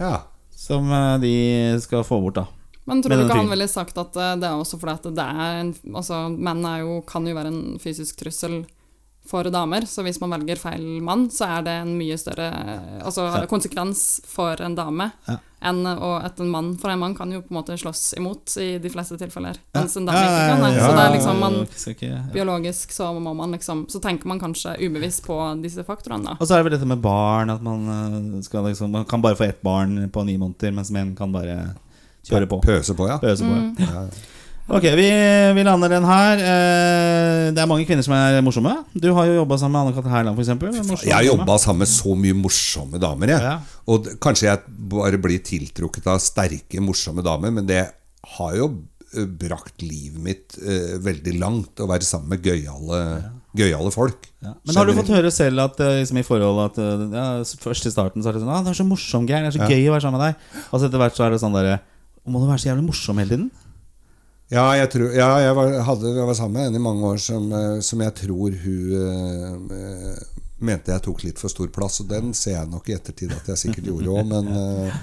[0.00, 0.22] Ja.
[0.56, 1.34] som eh, de
[1.80, 2.46] skal få bort, da.
[2.86, 5.24] Men tror du ikke han ville sagt at eh, det er også fordi at det
[5.26, 8.64] er en Altså, menn er jo, kan jo være en fysisk trussel
[9.26, 12.46] for damer, så hvis man velger feil mann, så er det en mye større
[13.02, 13.44] altså, ja.
[13.50, 15.38] konsekvens for en dame Ja.
[15.66, 18.78] enn at en mann For en mann kan jo på en måte slåss imot i
[18.78, 19.80] de fleste tilfeller, Ja.
[19.80, 20.82] mens en dame ikke kan det.
[20.82, 22.30] Så det er liksom man.
[22.32, 26.36] Biologisk så må man liksom Så tenker man kanskje ubevisst på disse faktorene, da.
[26.40, 27.88] Og så er det vel dette med barn, at man,
[28.36, 31.32] eh, skal liksom, man kan bare få ett barn på ni måneder, mens menn kan
[31.32, 31.74] bare
[32.26, 32.60] kjøre på.
[32.62, 33.18] Pøse på, ja.
[33.18, 33.52] Pøse på.
[33.52, 33.76] Mm.
[33.78, 34.08] ja.
[34.66, 35.06] Ok, vi,
[35.54, 36.40] vi lander den her.
[36.42, 38.72] Eh, Det er mange kvinner som er morsomme.
[38.98, 40.10] Du har jo jobba sammen med Anne-Cath.
[40.10, 41.04] Hærland, f.eks.
[41.06, 43.30] Jeg har jobba sammen med så mye morsomme damer.
[43.36, 43.44] Jeg.
[43.46, 43.52] Ja.
[43.86, 47.84] Og kanskje jeg bare blir tiltrukket av sterke, morsomme damer, men det
[48.34, 48.66] har jo
[49.14, 53.02] eh, brakt livet mitt uh, veldig langt å være sammen med gøyale,
[53.56, 54.26] gøyale folk.
[54.42, 54.56] Ja.
[54.66, 56.80] Men har du fått høre selv at liksom i forhold at
[57.14, 57.28] ja,
[57.62, 59.46] Først i starten så er det sånn ah, 'Det er så morsom, Geir.
[59.46, 59.70] Det er så Ja.
[59.70, 61.78] gøy å være sammen med deg.' Og så etter hvert så er det sånn derre
[62.26, 63.50] Må du være så jævlig morsom hele tiden?
[64.48, 67.16] Ja, jeg, tror, ja, jeg, var, hadde, jeg var sammen med en i mange år
[67.22, 70.20] som, eh, som jeg tror hun eh,
[70.62, 73.50] mente jeg tok litt for stor plass, og den ser jeg nok i ettertid at
[73.50, 75.02] jeg sikkert gjorde òg, men, eh,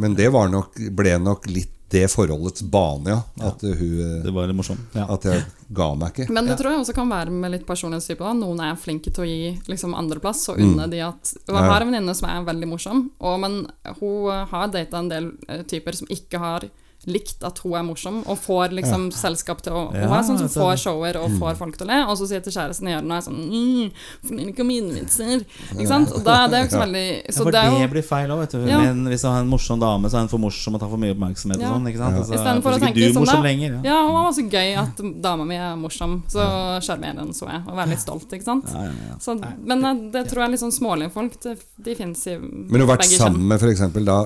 [0.00, 3.48] men det var nok, ble nok litt det forholdets bane, ja.
[3.48, 4.92] At hun Det var litt morsomt.
[4.94, 5.08] Ja.
[5.10, 5.40] At jeg
[5.74, 6.30] ga meg ikke.
[6.30, 8.22] Men det tror jeg også kan være med litt personlighetstype.
[8.22, 8.30] da.
[8.38, 11.82] Noen er flinke til å gi liksom, andreplass og unne de at Og jeg har
[11.82, 13.56] en venninne som er veldig morsom, og, men
[13.98, 15.26] hun har data en del
[15.66, 16.68] typer som ikke har
[17.08, 20.40] likt at hun er morsom, og får liksom selskap til å Ja, Hun er sånn
[20.42, 22.92] som får shower og får folk til å le, og så sier til kjæresten i
[22.92, 23.86] er sånn mm,
[24.26, 25.44] Forniller ikke om mine vitser.
[25.72, 26.12] Ikke sant?
[26.12, 28.04] Og da er det jo ikke så veldig Ja, Så for det er det blir
[28.06, 28.66] feil òg, vet du.
[28.68, 28.82] Ja.
[28.84, 31.00] Men hvis du har en morsom dame, så er hun for morsom og tar for
[31.00, 31.62] mye oppmerksomhet.
[31.62, 31.70] Ja.
[31.70, 32.18] og sånn, ikke sant?
[32.20, 33.38] Altså, Istedenfor å er tenke sånn da.
[33.48, 33.78] lenger.
[33.78, 33.80] Ja.
[33.90, 36.44] Ja, og var så gøy at dama mi er morsom, så
[36.84, 38.68] sjarmerende så jeg, og være litt stolt, ikke sant.
[38.74, 39.16] Ja, ja, ja.
[39.24, 42.36] Så, men eh, det tror jeg er litt sånn smålige folk, De, de fins i
[42.40, 43.86] Men du har vært sammen med f.eks.
[44.04, 44.20] da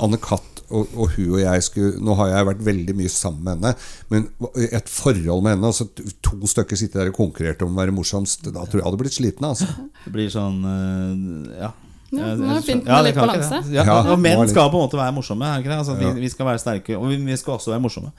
[0.00, 3.42] Anne Katt og, og hun og jeg skulle Nå har jeg vært veldig mye sammen
[3.44, 3.74] med henne,
[4.10, 4.28] men
[4.70, 5.88] et forhold med henne altså
[6.22, 9.02] to stykker sitter der og konkurrerte om å være morsomst, da tror jeg jeg hadde
[9.04, 9.46] blitt sliten.
[9.50, 9.68] Altså.
[10.06, 11.72] Det blir sånn øh, Ja.
[12.10, 13.58] Ja, Jeg- det jeg fint litt det kan ikke det.
[13.76, 15.46] Ja, Ja, og menn skal på en måte være morsomme.
[15.46, 15.76] Er det ikke det?
[15.78, 18.10] Altså, vi, vi skal være sterke, og vi, vi skal også være morsomme.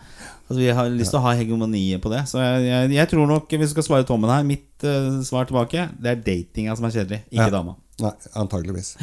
[0.47, 2.21] Altså, vi har lyst til å ha hegemoniet på det.
[2.31, 5.43] Så jeg, jeg, jeg tror nok, hvis vi skal svare Tommen her, mitt uh, svar
[5.49, 7.49] tilbake, det er datinga som er kjedelig, ikke Ja.
[7.57, 7.75] dama.
[7.99, 8.13] Nei,
[8.45, 8.93] antageligvis.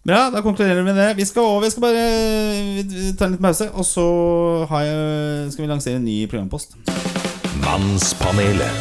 [0.00, 1.10] Bra, da konkluderer vi med det.
[1.18, 4.04] Vi skal over, vi skal bare øh, ta en liten pause, og så
[4.70, 6.72] har jeg, skal vi lansere en ny programpost.
[7.60, 8.80] Mannspanelet.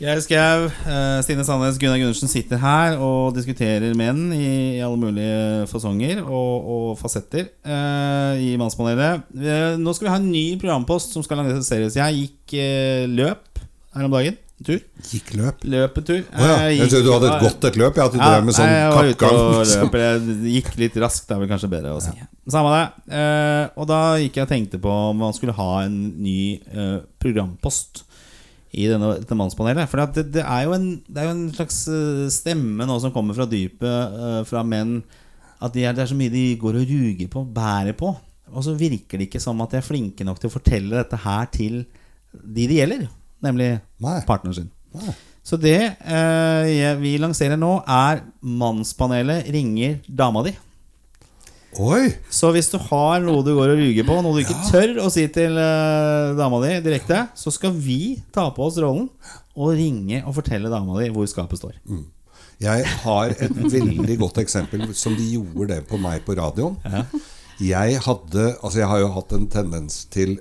[0.00, 5.68] Jeg Skau, eh, Stine Sandnes Gunnar Gundersen sitter her og diskuterer menn i alle mulige
[5.68, 9.28] fasonger og, og fasetter uh, i Mannspanelet.
[9.36, 11.98] Uh, nå skal vi ha en ny programpost som skal lanseres.
[11.98, 14.38] Jeg gikk uh, løp her om dagen.
[14.66, 14.80] Tur.
[15.06, 15.62] Gikk løp.
[15.70, 16.24] Løpetur.
[16.34, 16.56] Oh, ja.
[16.66, 17.98] Jeg Jeg trodde du hadde et godt et løp.
[17.98, 19.98] Jeg at du drev med sånn jeg var ute og løp.
[20.02, 22.14] Jeg gikk litt raskt, det er vel kanskje bedre å si.
[22.50, 23.14] Samme det.
[23.20, 26.98] Eh, og da gikk jeg og tenkte på om man skulle ha en ny eh,
[27.22, 28.02] programpost
[28.74, 29.88] i denne, dette mannspanelet.
[29.90, 33.14] For det, det, er jo en, det er jo en slags eh, stemme nå som
[33.14, 34.98] kommer fra dypet, eh, fra menn,
[35.62, 38.10] at de er, det er så mye de går og ruger på, bærer på.
[38.48, 41.18] Og så virker det ikke som at de er flinke nok til å fortelle dette
[41.22, 41.82] her til
[42.32, 43.08] de det gjelder.
[43.44, 43.72] Nemlig
[44.02, 44.20] Nei.
[44.26, 44.70] partneren sin.
[44.96, 45.14] Nei.
[45.48, 50.52] Så det eh, vi lanserer nå, er Mannspanelet ringer dama di.
[51.78, 52.08] Oi!
[52.32, 55.08] Så hvis du har noe du går og ruger på, noe du ikke tør å
[55.12, 59.06] si til eh, dama di direkte, så skal vi ta på oss rollen
[59.58, 61.76] og ringe og fortelle dama di hvor skapet står.
[62.58, 66.76] Jeg har et veldig godt eksempel som de gjorde det på meg på radioen.
[67.58, 70.36] Jeg hadde Altså, jeg har jo hatt en tendens til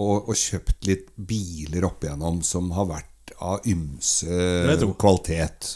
[0.00, 5.74] å, og, kjøpt litt biler opp igjennom som har vært av ymse kvalitet.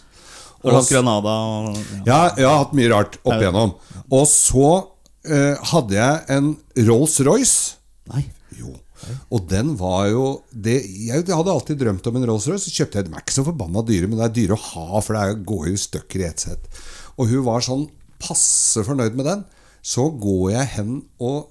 [0.65, 1.77] Og har hatt Granada og
[2.09, 2.21] ja.
[2.39, 3.75] Jeg har hatt mye rart opp igjennom.
[4.09, 4.69] Og så
[5.29, 6.55] eh, hadde jeg en
[6.89, 7.77] Rolls-Royce.
[8.13, 8.25] Nei.
[8.57, 8.73] Jo.
[9.35, 12.69] Og den var jo det, Jeg hadde alltid drømt om en Rolls-Royce.
[12.69, 15.03] Så kjøpte jeg De er ikke så forbanna dyre, men det er dyre å ha,
[15.05, 16.85] for det går jo støkker stykker i ett sett.
[17.21, 17.85] Og hun var sånn
[18.23, 19.45] passe fornøyd med den.
[19.85, 21.51] Så går jeg hen og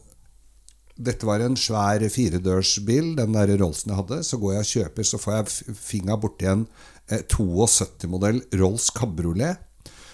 [0.93, 4.19] Dette var en svær firedørsbil, den der Rollsen jeg hadde.
[4.25, 6.67] Så går jeg og kjøper, så får jeg finga borti en
[7.09, 9.63] eh, 72-modell Rolls Cabriolet.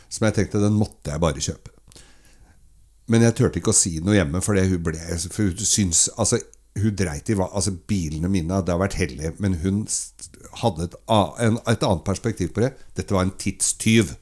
[0.10, 1.76] Som jeg tenkte den måtte jeg bare kjøpe.
[3.10, 5.00] Men jeg turte ikke å si noe hjemme, fordi hun ble
[5.34, 6.38] For hun syns Altså,
[6.78, 9.84] hun dreit i hva Altså, bilene mine, det har vært hellige, men hun
[10.62, 12.72] hadde et, et annet perspektiv på det.
[12.98, 14.16] Dette var en tidstyv.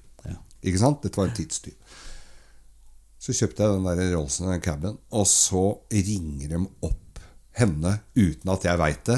[0.68, 1.04] Ikke sant?
[1.04, 1.77] Dette var en tidstyv.
[3.28, 7.20] Så kjøpte jeg den der Rollsen den caben, og så ringer de opp
[7.60, 9.18] henne uten at jeg veit det.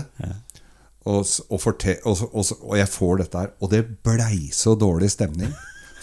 [1.05, 3.51] Og, og, og, så- og, og jeg får dette her.
[3.61, 5.53] Og det blei så dårlig stemning.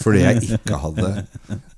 [0.01, 1.07] Fordi jeg ikke hadde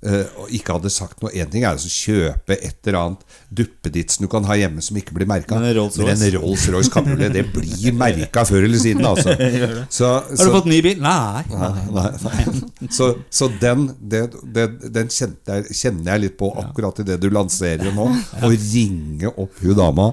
[0.05, 1.31] uh, ikke hadde sagt noe.
[1.35, 5.15] Én ting er å kjøpe et eller annet duppeditsen du kan ha hjemme som ikke
[5.15, 5.57] blir merka.
[5.59, 6.31] Men en Rolls-Royce?
[6.37, 9.35] Rolls-Royce det blir merka før eller siden, altså.
[9.99, 11.01] Så, Har du fått ny bil?
[11.03, 11.45] Nei.
[11.49, 12.89] Nei, nei.
[12.93, 17.29] Så, så den, det, det, den jeg, kjenner jeg litt på akkurat i det du
[17.33, 18.09] lanserer nå.
[18.43, 20.11] Å ringe opp hun dama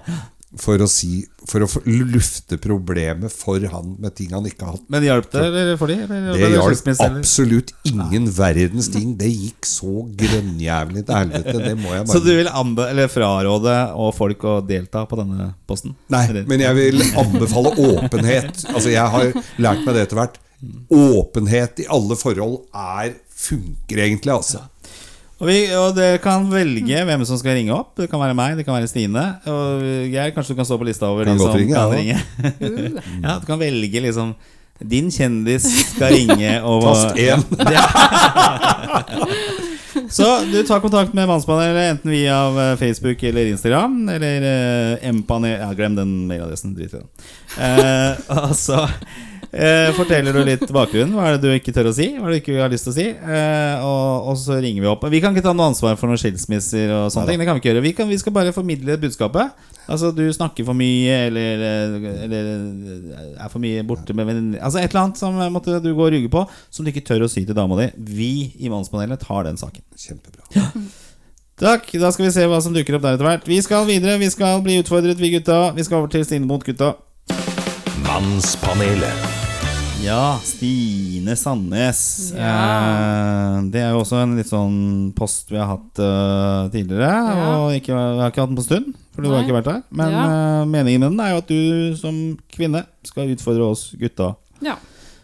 [0.61, 4.87] for å si For å lufte problemet for han med ting han ikke har hatt.
[4.91, 5.99] Men hjalp det eller for de?
[6.03, 9.13] Eller, Det hjalp absolutt ingen verdens ting.
[9.21, 11.55] Det gikk så grønnjævlig til helvete.
[11.63, 13.77] Det må jeg Så du vil anbe eller fraråde
[14.17, 15.95] folk å delta på denne posten?
[16.13, 18.67] Nei, men jeg vil anbefale åpenhet.
[18.73, 19.31] Altså Jeg har
[19.63, 20.41] lært meg det etter hvert.
[20.91, 24.65] Åpenhet i alle forhold er funker egentlig, altså.
[25.37, 27.91] Og, vi, og dere kan velge hvem som skal ringe opp.
[27.99, 29.25] Det kan være meg, det kan være Stine.
[29.53, 31.93] Og Geir, kanskje du kan stå på lista over Kan de som ringe, kan ja.
[31.93, 32.17] ringe.
[33.27, 34.29] ja, du kan velge liksom
[34.81, 37.45] Din kjendis skal ringe og Tast én.
[40.13, 44.09] Så du tar kontakt med Mannspanelet enten via eh, Facebook eller Instagram.
[44.13, 46.75] Eller uh, M-panel Ja, glem den mailadressen.
[46.77, 47.09] Drit i den.
[47.57, 48.85] Uh, og så
[49.57, 51.15] Eh, forteller du litt bakgrunnen?
[51.17, 52.11] Hva er det du ikke tør å si?
[52.19, 53.07] Hva er det du ikke har lyst til å si?
[53.09, 55.07] Eh, og, og så ringer vi opp.
[55.09, 57.41] Vi kan ikke ta noe ansvar for noen skilsmisser og sånne ting.
[57.41, 59.65] Det kan Vi ikke gjøre Vi, kan, vi skal bare formidle budskapet.
[59.87, 61.63] Altså, du snakker for mye, eller,
[62.27, 62.51] eller
[63.39, 66.13] er for mye borte med venninner Altså, et eller annet som måtte du gå og
[66.13, 67.89] ruge på, som du ikke tør å si til dama di.
[68.19, 68.31] Vi
[68.61, 69.87] i Mannspanelet tar den saken.
[69.97, 70.69] Kjempebra.
[71.65, 71.89] Takk.
[71.97, 73.49] Da skal vi se hva som dukker opp der etter hvert.
[73.49, 74.19] Vi skal videre.
[74.21, 75.71] Vi skal bli utfordret, vi gutta.
[75.79, 76.93] Vi skal over til Stine mot gutta.
[78.05, 79.46] Mannspanelet.
[80.05, 82.33] Ja, Stine Sandnes.
[82.37, 82.51] Ja.
[83.57, 84.77] Eh, det er jo også en litt sånn
[85.17, 87.09] post vi har hatt uh, tidligere.
[87.09, 87.47] Ja.
[87.65, 89.81] Og ikke, vi har ikke hatt den på stund, for du har ikke vært her.
[89.91, 90.27] Men Ja.
[90.27, 92.21] uh, meningen med den er jo at du som
[92.53, 94.77] kvinne skal utfordre oss gutta Ja.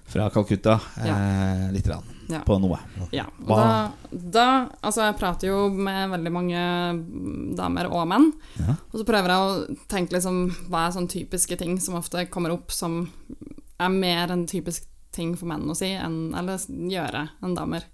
[0.07, 2.41] fra Calcutta eh, litt grann, Ja.
[2.45, 2.79] på noe.
[3.13, 4.47] Ja, og da, da
[4.83, 8.33] Altså, jeg prater jo med veldig mange damer og menn.
[8.59, 8.75] Ja.
[8.93, 12.53] Og så prøver jeg å tenke liksom hva er sånne typiske ting som ofte kommer
[12.53, 13.07] opp som
[13.85, 17.85] er mer en typisk ting for menn å si enn, eller gjøre enn damer.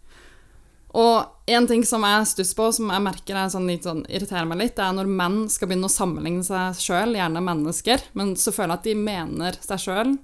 [0.97, 4.47] Og en ting som jeg stusser på, som jeg merker er sånn litt sånn, irriterer
[4.49, 8.33] meg litt, det er når menn skal begynne å sammenligne seg sjøl, gjerne mennesker, men
[8.41, 10.15] så føler jeg at de mener seg sjøl,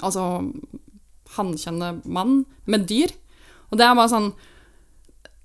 [0.00, 0.24] altså
[1.36, 3.12] hankjønne mann, med dyr.
[3.70, 4.32] Og det er bare sånn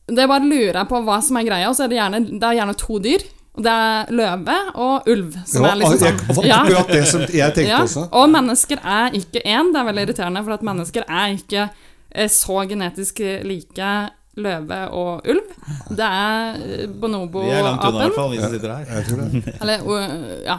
[0.10, 2.46] Det bare lurer jeg på hva som er greia, og så er det gjerne, det
[2.46, 3.24] er gjerne to dyr.
[3.56, 5.34] Og det er løve og ulv.
[5.48, 6.36] Som ja, er var liksom jeg- sånn.
[6.36, 6.58] var Ja.
[6.64, 8.10] akkurat det som jeg tenkte Ja, også.
[8.12, 9.72] og mennesker er ikke én.
[9.72, 11.70] Det er veldig irriterende, for at mennesker er ikke
[12.12, 15.48] eh, så genetisk like løve og ulv.
[15.96, 17.46] Det er bonobo-apen.
[17.48, 18.86] Vi er langt unna, i hvert fall, vi som sitter her.
[18.86, 19.54] Jeg det.
[19.62, 20.58] Eller ja,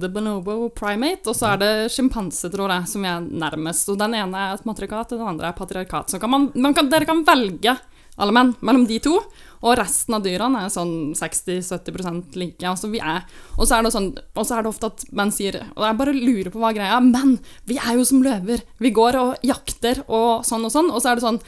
[0.00, 1.26] the bonobo primate.
[1.28, 3.88] Og så er det sjimpanse, tror jeg, som er nærmest.
[3.92, 6.08] Og den ene er et matriarkat, og den andre er patriarkat.
[6.10, 7.76] Så kan man, man kan, dere kan velge,
[8.18, 9.18] alle menn, mellom de to.
[9.62, 12.64] Og resten av dyrene er sånn 60-70% like.
[12.68, 13.24] Altså vi er,
[13.56, 15.98] og, så er det sånn, og så er det ofte at menn sier Og jeg
[16.00, 17.06] bare lurer på hva greia er.
[17.06, 17.38] Men
[17.68, 18.62] vi er jo som løver.
[18.78, 20.92] Vi går og jakter og sånn og sånn.
[20.92, 21.40] Og så er det sånn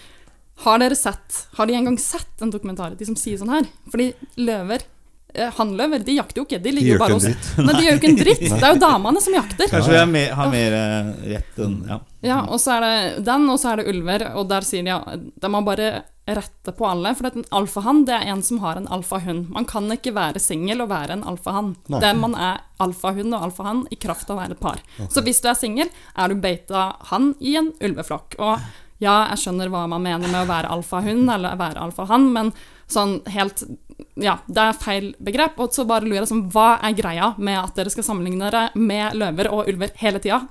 [0.67, 3.69] Har dere sett Har de engang sett en dokumentar de som sier sånn her?
[3.93, 4.87] Fordi løver
[5.35, 8.01] eh, Hannløver de jakter jo ikke, de ligger jo bare hos Nei, de gjør jo
[8.01, 8.45] ikke en dritt.
[8.47, 9.73] Det er jo damene som jakter.
[9.73, 12.01] Kanskje vi har mer, har mer eh, rett enn ja.
[12.21, 14.93] Ja, og så er det den, og så er det ulver, og der sier de
[14.93, 17.15] at de må bare rette på alle.
[17.17, 19.49] For en alfahann, det er en som har en alfahund.
[19.55, 21.73] Man kan ikke være singel og være en alfahann.
[21.89, 24.85] Det Man er alfahund og alfahann i kraft av å være et par.
[25.09, 28.37] Så hvis du er singel, er du beita hann i en ulveflokk.
[28.39, 28.61] Og
[29.01, 32.53] ja, jeg skjønner hva man mener med å være alfahund eller være alfahann, men
[32.91, 33.65] sånn helt
[34.21, 35.59] Ja, det er feil begrep.
[35.61, 38.69] Og så bare lurer jeg sånn Hva er greia med at dere skal sammenligne dere
[38.79, 40.43] med løver og ulver hele tida?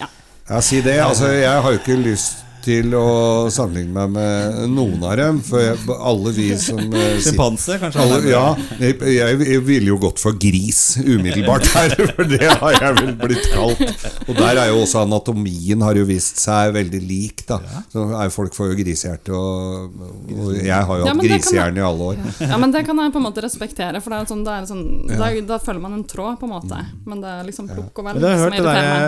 [0.00, 0.08] Ja.
[0.46, 0.98] Ja, si det.
[1.02, 3.06] Altså, jeg har jo ikke lyst til å
[3.52, 8.02] sammenligne meg med noen av dem, for jeg, alle vi som eh, Sjimpanse, kanskje?
[8.02, 8.44] alle, ja,
[8.80, 13.12] jeg, jeg, jeg ville jo gått for gris umiddelbart her, for det har jeg vel
[13.20, 13.82] blitt kalt.
[14.26, 17.60] Og der er jo også anatomien har jo vist seg veldig lik, da.
[17.92, 20.02] Så er folk får jo grisehjerte, og,
[20.34, 22.22] og jeg har jo hatt ja, grisehjerne i alle år.
[22.42, 24.68] Ja, men det kan jeg på en måte respektere, for det er sånn, det er
[24.68, 26.82] sånn da, da følger man en tråd, på en måte.
[27.06, 28.24] Men det er liksom plukk og velg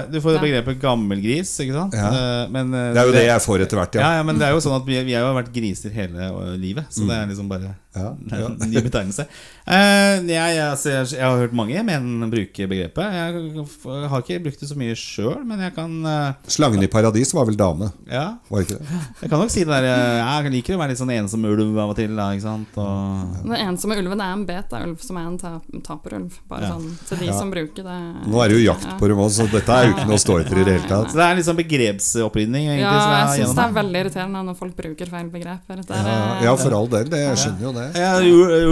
[0.09, 1.97] du får det begrepet gammelgris, ikke sant?
[1.97, 2.09] Ja.
[2.09, 4.05] Eh, Men, eh, Det er jo det jeg får etter hvert, ja.
[4.07, 4.15] ja.
[4.21, 6.55] ja, men det er jo sånn at vi, vi har jo vært griser hele eh,
[6.61, 9.25] livet, så det er liksom bare Ja, en ny betegnelse.
[9.67, 13.17] Uh, jeg, altså, jeg, jeg har hørt mange menn bruke begrepet.
[13.17, 13.65] Jeg
[14.13, 17.49] har ikke brukt det så mye sjøl, men jeg kan uh, Slangen i paradis var
[17.49, 19.01] vel dame, Ja, var ikke det?
[19.25, 21.81] jeg kan nok si det der eh, Jeg liker å være litt sånn ensom ulv
[21.83, 22.79] av og til, da, ikke sant?
[22.79, 25.53] Og, Den ensomme ulven er en beta-ulv, som er en ta
[25.89, 26.39] taperulv.
[26.53, 26.77] Bare Ja.
[26.77, 27.39] sånn til de Ja.
[27.41, 27.99] som bruker det.
[28.29, 30.23] Nå er det jo jakt på dem òg, så dette er jo ikke noe å
[30.23, 31.11] stå etter i det hele tatt.
[31.13, 32.87] så det er litt sånn begrepsopprydning, egentlig.
[32.87, 35.83] Ja, jeg syns det er veldig irriterende når folk bruker feil begreper.
[35.89, 37.87] Ja, ja, for all del, det, jeg skjønner jo det.
[37.97, 38.13] Ja,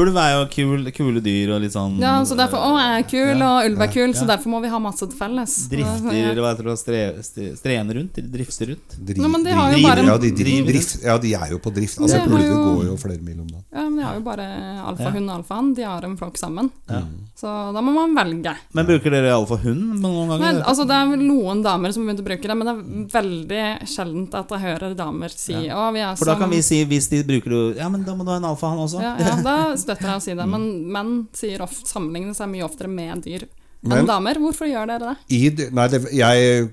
[0.02, 3.08] ulv er jo kul, kule dyr og litt sånn Ja, så derfor Å, jeg er
[3.10, 3.50] kul, Ja.
[3.60, 5.56] og ulv er kul, så derfor må vi ha masse til felles.
[5.70, 8.14] Drifter, eller hva heter det, stre, stre, strene rundt?
[8.32, 8.96] Drifter rundt?
[9.06, 11.50] Driv, no, men de har jo driver- bare- ja, de, driver, drift, ja, de er
[11.50, 11.98] jo på drift.
[12.00, 13.64] Altså, Ulver går jo flere mil om dagen.
[13.72, 14.46] Ja, men de har jo bare
[14.86, 15.74] alfahund og alfahann.
[15.74, 16.70] De har en flokk sammen.
[16.88, 17.02] Ja.
[17.37, 18.55] Så da må man velge.
[18.72, 20.61] Men bruker dere alfahund noen Nei, ganger?
[20.70, 23.64] altså Det er noen damer som har begynt å bruke det, men det er veldig
[23.93, 26.78] sjeldent at jeg hører damer si Å, vi er For da som kan vi si,
[26.89, 29.03] hvis de bruker det Ja, men da må du ha en alfahann også.
[29.05, 30.49] ja, ja, da støtter jeg å si det.
[30.49, 30.64] Men
[30.97, 33.45] menn sier ofte, sammenligner seg mye oftere med dyr
[33.84, 34.41] Men- enn damer.
[34.41, 35.37] Hvorfor gjør dere det?
[35.37, 35.43] I,
[35.76, 36.70] nei, det, jeg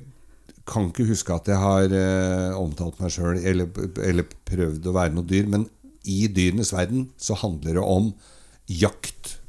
[0.64, 3.68] kan ikke huske at jeg har eh, omtalt meg sjøl eller,
[4.00, 5.68] eller prøvd å være noe dyr, men
[6.08, 8.14] i dyrenes verden så handler det om
[8.72, 9.42] jakt,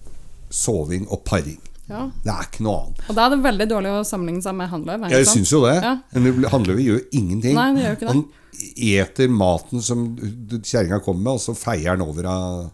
[0.55, 1.61] soving og paring.
[1.91, 2.07] Ja.
[2.25, 3.03] Det er ikke noe annet.
[3.11, 5.05] Og da er det veldig dårlig å sammenligne seg med hannløv.
[5.05, 5.77] er Jeg syns jo det.
[5.85, 5.99] Ja.
[6.15, 6.31] Men
[6.71, 7.59] jo gjør ingenting.
[7.59, 8.15] Nei, det gjør jo ikke det.
[8.15, 8.25] Han
[8.55, 10.07] eter maten som
[10.63, 12.65] kjerringa kommer med, og så feier han over av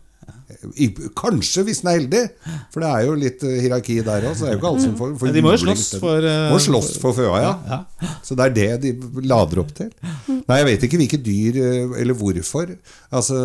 [0.76, 2.22] I, kanskje, hvis den er heldig.
[2.70, 4.43] For det er jo litt eh, hierarki der òg.
[4.45, 7.53] Er får de må jo slåss for, uh, Må slåss for føa, ja.
[7.70, 8.12] Ja.
[8.26, 9.91] Så det er det de lader opp til.
[10.28, 12.74] Nei, jeg vet ikke hvilke dyr, eh, eller hvorfor.
[13.11, 13.41] Altså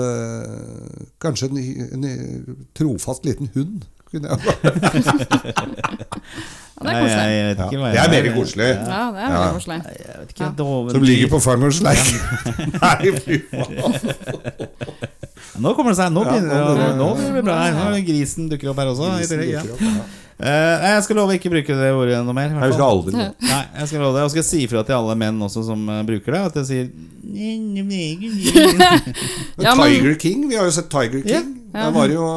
[1.24, 3.86] Kanskje en, en trofast liten hund.
[4.12, 4.40] Kunne jeg
[6.76, 7.16] Ja, det er koselig.
[7.16, 8.66] Jeg, jeg vet ikke hva Det er mer koselig.
[8.68, 9.78] Ja, det er veldig koselig.
[9.96, 12.04] Jeg vet ikke, doven Som ligger på farmors leir.
[12.84, 13.72] Nei, fy faen.
[15.64, 16.12] Nå kommer det seg.
[16.12, 17.56] Nå begynner nå det, blir det- nå blir det bra.
[17.64, 17.72] her.
[17.78, 19.08] Nå er det grisen dukker opp her også.
[19.24, 19.64] i tillegg, ja.
[20.36, 22.50] Eh, nei, jeg skal love ikke bruke det ordet noe mer.
[22.52, 22.98] i hvert Nei, vi skal fall.
[23.00, 25.80] aldri Nei, jeg skal love det Og skal si fra til alle menn også som
[25.94, 26.86] eh, bruker det, at jeg sier
[29.56, 31.56] Men Ja, men- Tiger King, vi har jo sett Tiger King.
[31.72, 31.86] Ja.
[31.88, 32.28] Det var jo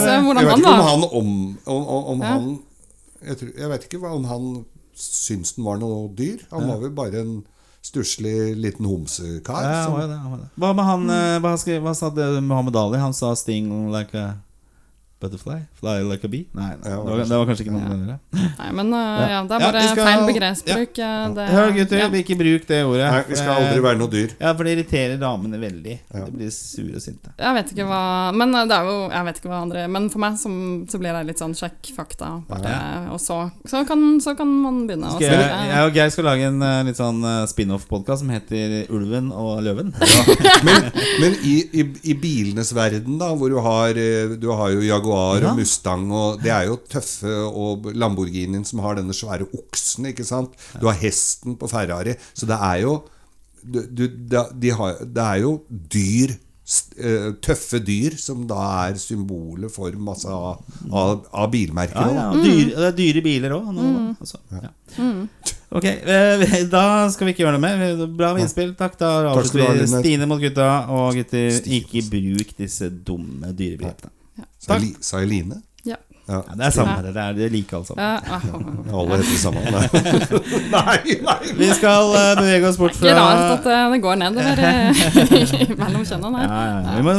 [0.00, 2.26] Ser Jeg hvordan vet han ikke om han om, om, om, Ja.
[2.32, 2.58] han
[3.22, 4.64] jeg, tror, jeg vet ikke om han
[4.96, 6.38] syns den var noe dyr.
[6.50, 7.44] Han var vel bare en
[7.82, 9.62] stusslig liten homsekar.
[9.62, 12.98] Ja, som- hva, med han eh, hva, skrev, hva sa det Muhammad Ali?
[12.98, 14.34] Han sa 'sting like a
[15.22, 15.62] butterfly'?
[15.78, 16.46] 'Fly like a bee'?
[16.52, 17.88] Nei, nei det, var, det var kanskje ikke noe Ja.
[17.94, 18.18] med det.
[18.58, 20.98] Nei, men uh, ja, det er bare ja, skal- feil begrepsbruk.
[20.98, 21.12] Ja.
[21.36, 22.08] det- Hør, gutter, ja.
[22.22, 23.06] ikke bruk det ordet.
[23.12, 24.34] Nei, vi skal aldri være noe dyr.
[24.40, 25.96] Ja, for det irriterer damene veldig.
[26.14, 26.24] Ja.
[26.26, 27.32] De blir sure og sinte.
[27.38, 28.02] Jeg vet ikke hva
[28.34, 30.54] Men eh, det er jo Jeg vet ikke hva andre Men for meg som,
[30.90, 32.30] så blir det litt sånn sjekk fakta.
[32.48, 32.74] Bare,
[33.12, 36.24] Og så, så, kan, så kan man begynne å Skal jeg, jeg og Geir skal
[36.30, 39.92] lage en eh, litt sånn eh, spin-off-podkast som heter 'Ulven og løven'.
[40.66, 40.84] Men,
[41.20, 45.11] men i, i, i bilenes verden, da, hvor du har, eh, du har jo Jaguar
[45.42, 45.50] Ja.
[45.52, 50.26] og Mustang og Det er jo tøffe og Lamborghinien som har denne svære oksen, ikke
[50.26, 50.54] sant?
[50.80, 52.16] Du har hesten på Ferrari.
[52.34, 53.02] Så det er jo
[53.62, 54.08] du, du,
[54.58, 58.58] de har, Det er jo dyr eh, Tøffe dyr som da
[58.88, 62.10] er symbolet for masse av, av, av bilmerker.
[62.10, 63.70] Ja, ja, dyr, det er dyre biler òg.
[64.18, 64.72] Altså, ja.
[65.72, 68.06] Ok, eh, da skal vi ikke gjøre noe mer.
[68.18, 68.74] Bra innspill.
[68.78, 68.98] Takk.
[69.00, 70.68] Da avslutter vi Stine mot gutta.
[70.92, 74.16] Og gutter, ikke bruk disse dumme dyrebegrepene.
[74.62, 75.56] Sa jeg Sa jeg Line?
[75.58, 75.96] Ja.
[76.28, 76.38] Ja.
[76.38, 76.92] Ja, det er samme.
[77.02, 78.04] Det er det er like alle sammen.
[78.04, 79.60] Ja, ah, Alle heter det samme.
[80.76, 81.16] Nei, nei!
[81.26, 81.54] nei.
[81.58, 85.02] Vi skal uh, bevege oss bort Ikke rart at eh, det går nedover eh,
[85.82, 86.70] mellom kjønnene ja, her.
[86.70, 86.94] ja, ja.
[86.94, 87.16] Vi, må,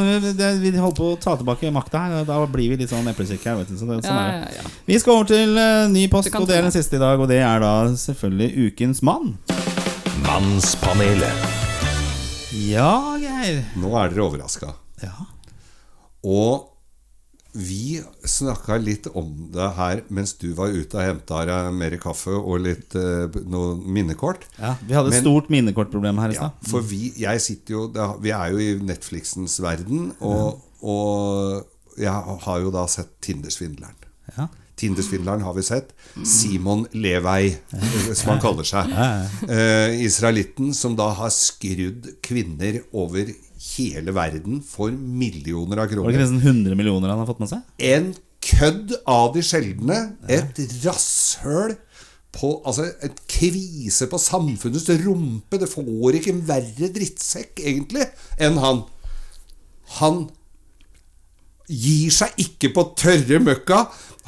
[0.63, 2.23] vi, vi holder på å ta tilbake makta her.
[2.31, 3.59] Da blir vi litt sånn eplesekk her.
[3.59, 4.73] Vet du, så det, sånn Ja, er ja, ja.
[4.87, 7.19] Vi skal over til uh, ny post, og det er den siste i dag.
[7.19, 7.75] Og det er da
[8.07, 9.35] selvfølgelig Ukens mann.
[10.23, 11.47] Mannspanelet.
[12.71, 13.65] Ja, Geir.
[13.83, 14.77] Nå er dere overraska.
[15.03, 15.17] Ja.
[16.23, 16.69] Og
[17.53, 22.33] vi snakka litt om det her mens du var ute og henta deg mer kaffe
[22.33, 24.47] og litt noen minnekort.
[24.57, 24.73] ja.
[24.81, 27.85] Vi hadde et stort minnekortproblem her i Ja, for vi, jo
[28.23, 33.97] Vi er jo i Netflixens verden, og, og jeg har jo da sett Tindersvindleren.
[34.37, 34.49] Ja.
[34.79, 35.93] Tindersvindleren har vi sett.
[36.25, 37.53] Simon Levei,
[38.17, 38.89] som han kaller seg.
[39.45, 43.29] Eh, israelitten som da har skrudd kvinner over
[43.63, 46.07] hele verden for millioner av kroner.
[46.07, 47.65] Var det ikke nesten 100 millioner han har fått med seg?
[47.79, 49.99] En kødd av de sjeldne.
[50.27, 51.77] Et rasshøl
[52.33, 55.59] på Altså, et kvise på samfunnets rumpe.
[55.61, 58.07] Det får ikke en verre drittsekk, egentlig,
[58.41, 58.81] enn han.
[59.99, 60.23] Han
[61.69, 63.79] gir seg ikke på tørre møkka.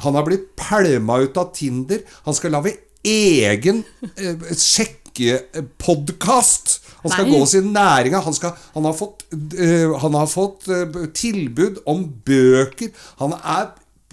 [0.04, 2.00] Han har blitt pælma ut av Tinder.
[2.28, 2.72] Han skal lage
[3.06, 3.84] egen
[4.16, 6.66] eh, sjekkepodkast.
[7.02, 7.32] Han skal Nei.
[7.38, 8.14] gå sin næring.
[8.28, 12.94] Han, skal, han har fått, uh, han har fått uh, tilbud om bøker.
[13.20, 13.68] Han er,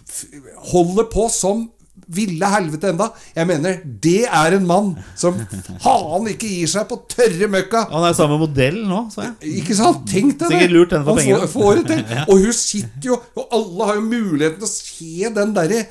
[0.08, 0.28] f-
[0.74, 1.70] holder på som
[2.14, 3.06] ville helvete enda.
[3.34, 5.38] Jeg mener, det er en mann som
[5.82, 7.86] faen ikke gir seg på tørre møkka.
[7.94, 9.54] Han er samme modell nå, sa jeg.
[9.62, 10.02] Ikke sant?
[10.12, 10.58] Tenk deg det!
[10.58, 12.04] Sikkert lurt henne for Han penger, får, får det til.
[12.34, 15.82] Og hun sitter jo Og alle har jo muligheten til å se den derre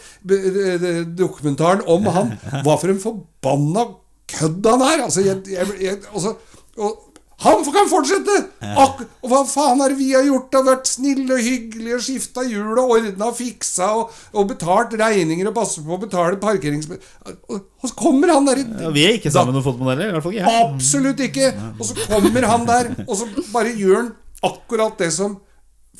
[1.22, 2.32] dokumentaren om han.
[2.66, 3.86] Hva for en forbanna
[4.32, 5.03] kødd han er!
[5.07, 6.36] Altså, jeg, jeg, jeg, altså
[6.78, 7.12] og,
[7.42, 8.34] han kan fortsette!
[8.62, 10.52] Ak og hva faen er det vi har gjort?
[10.54, 15.50] Har vært snille og hyggelige skifta hjul og ordna og fiksa og, og betalt regninger
[15.50, 16.86] og passet på å betale parkerings...
[16.92, 20.12] Og, så kommer han der Ja, vi er ikke sammen med fotomodeller.
[20.12, 20.66] I hvert fall ikke jeg.
[20.68, 21.48] Absolutt ikke!
[21.72, 24.12] Og så kommer han der, og så bare gjør han
[24.52, 25.40] akkurat det som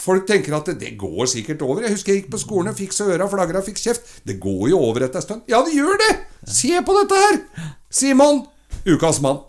[0.03, 1.83] Folk tenker at det, det går sikkert over.
[1.85, 4.07] Jeg husker jeg gikk på skolen og fikk så øra flagra fikk kjeft.
[4.25, 5.43] Det går jo over etter en stund.
[5.53, 6.15] Ja, det gjør det!
[6.49, 7.37] Se på dette her!
[7.93, 8.41] Simon,
[8.89, 9.43] ukas mann.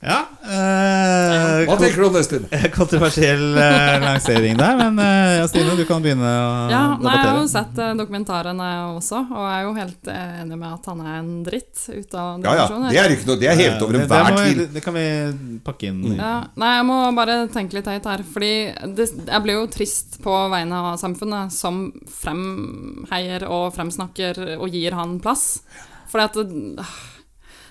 [0.00, 0.16] Ja,
[0.48, 2.48] eh, Hva tenker du om det, Stine?
[2.78, 7.36] Kontroversiell eh, lansering der, men eh, Stine, du kan begynne å Ja, nei, Jeg har
[7.42, 11.02] jo sett eh, dokumentaren også, og jeg er jo helt eh, enig med at han
[11.04, 14.00] er en dritt ut av Ja ja, det er ikke noe Det er hevet over
[14.00, 14.64] enhver tvil.
[14.72, 15.04] det kan vi
[15.68, 16.00] pakke inn.
[16.16, 16.32] Ja,
[16.64, 18.24] nei, jeg må bare tenke litt høyt her.
[18.32, 18.52] Fordi
[18.96, 21.90] det, jeg blir jo trist på vegne av samfunnet som
[22.22, 25.60] fremheier og fremsnakker og gir han plass.
[26.10, 26.88] Fordi at det,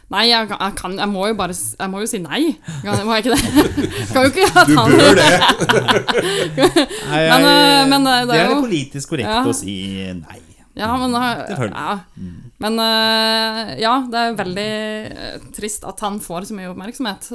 [0.10, 2.40] Nei, jeg, jeg, kan, jeg må jo bare Jeg må jo si nei.
[2.82, 3.42] Kan, må jeg ikke det?
[4.12, 5.28] Kan jo ikke at Du bør det!
[7.12, 9.44] Nei, Men, jeg- eh, men, eh, det er jo det politisk korrekt Ja.
[9.46, 9.76] å si
[10.18, 10.40] nei.
[10.80, 11.94] Ja, men, Det ja.
[12.64, 14.68] men eh, ja, det er veldig
[15.12, 17.30] eh, trist at han får så mye oppmerksomhet.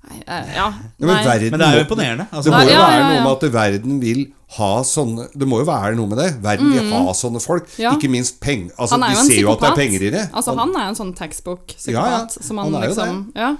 [0.00, 0.64] Eh, nei, ja.
[0.64, 2.26] Ja, men, verden, Men det er jo imponerende.
[2.32, 4.22] Altså, Det Altså, må jo Ja, være ja, noe med at verden vil
[4.56, 6.28] ha sånne Det må jo være noe med det.
[6.42, 7.68] Verden vil ha sånne folk.
[7.78, 7.92] Ja.
[7.94, 8.72] Ikke minst penger.
[8.78, 10.24] Altså, Han de ser jo at det er penger i det.
[10.32, 11.92] Altså, han er jo en sånn textbook-psykopat.
[11.92, 12.26] Ja, ja.
[12.48, 13.56] Som man Han er jo liksom Ja.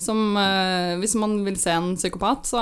[0.00, 2.60] Som uh, Hvis man vil se en psykopat, så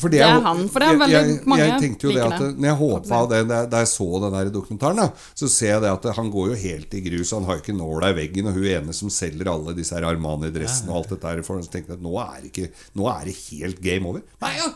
[0.00, 0.62] For det er han.
[0.72, 2.40] For det er jeg- veldig jeg, mange jeg tenkte jo det at.
[2.56, 3.40] Når jeg håpa det,
[3.74, 6.58] da jeg så den der dokumentaren, da, så ser jeg det at han går jo
[6.64, 7.34] helt i grus.
[7.36, 10.08] Han har jo ikke nåla i veggen, og hun ene som selger alle disse her
[10.08, 13.10] Armani-dressene og alt dette her, for så tenkte jeg at nå er det, ikke, nå
[13.12, 14.24] er det helt game over.
[14.40, 14.70] Nei, ja!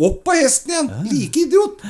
[0.00, 0.88] Opp på hesten igjen!
[1.12, 1.84] Like idiot!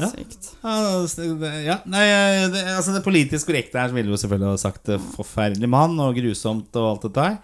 [0.00, 2.04] Ja, det- ja, nei,
[2.52, 6.14] det, altså det politisk korrekte her ville jo selvfølgelig ha sagt eh, forferdelig mann og
[6.16, 7.36] grusomt og alt dette her.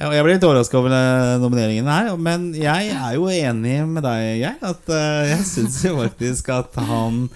[0.00, 4.04] Og jeg ble litt overraska over eh, nomineringen her, men jeg er jo enig med
[4.06, 4.58] deg, Geir.
[4.64, 7.26] At eh, jeg syns jo faktisk at han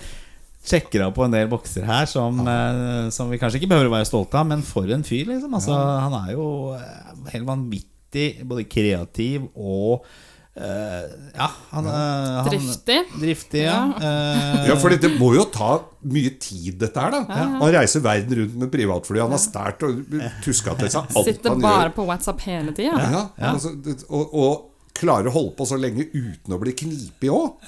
[0.65, 3.97] sjekker av på en del bokser her som, eh, som vi kanskje ikke behøver å
[3.99, 5.53] være stolte av, men for en fyr, liksom.
[5.59, 6.47] Altså, Han er jo
[6.79, 10.23] eh, helt vanvittig både kreativ og eh,
[10.55, 12.98] Ja, han, eh, han Driftig.
[13.18, 13.78] Driftig, ja.
[13.98, 17.22] Eh, Ja, for det må jo ta mye tid, dette her, da.
[17.59, 19.18] Han reiser verden rundt med privatfly.
[19.24, 20.05] Han har stært og
[20.44, 22.94] tuska til seg alt Sitter han bare på WhatsApp hele tida.
[23.00, 23.24] Ja,
[23.55, 23.74] Altså,
[24.09, 27.59] og, og klarer å holde på så lenge uten å bli knipig òg.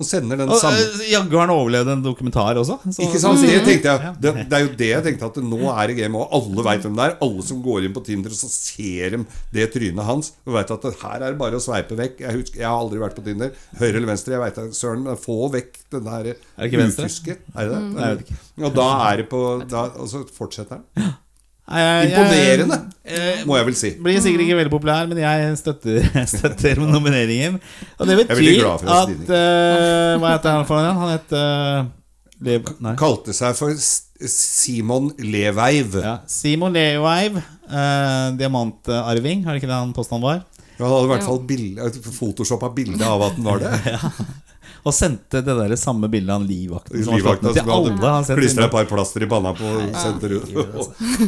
[0.00, 2.78] Og sender den samme eh, jaggu har han overlevd en dokumentar også.
[2.88, 3.42] så- Ikke sant?
[3.44, 6.16] Det tenkte jeg det, det er jo det jeg tenkte, at nå er det game,
[6.16, 7.16] og alle veit hvem det er.
[7.20, 10.82] Alle som går inn på Tinder, så ser de det trynet hans og veit at
[10.88, 12.20] det her er det bare å sveipe vekk.
[12.24, 13.52] Jeg, husker, jeg har aldri vært på Tinder.
[13.78, 16.36] Høyre eller venstre, jeg veit da søren, men få vekk den der det
[16.66, 17.36] ikke venstre?
[17.54, 18.26] Er det det?
[18.26, 18.38] Ikke.
[18.64, 21.12] Og da er det på da, Og så fortsetter han.
[21.70, 23.90] Imponerende, jeg- må jeg vel si.
[24.02, 26.02] Blir sikkert ikke veldig populær, men jeg støtter,
[26.34, 27.60] støtter nomineringen.
[27.98, 30.94] Og det betyr at eh, Hva heter han for noe?
[31.00, 35.96] Han het uh, Kalte seg for Simon Leveiv.
[36.02, 36.18] Ja.
[36.28, 37.38] Simon Leveiv,
[37.70, 40.42] uh, diamantarving, er det ikke det han påstanden var?
[40.80, 43.74] Han hadde i hvert fall bilde, photoshoppa bilde av at han var det.
[44.80, 47.90] Og sendte det der samme bildet av livvakten som Livvakta slått ned til som hadde
[47.90, 48.12] alle.
[48.14, 50.54] Han klistra et par plaster i panna på senter ut.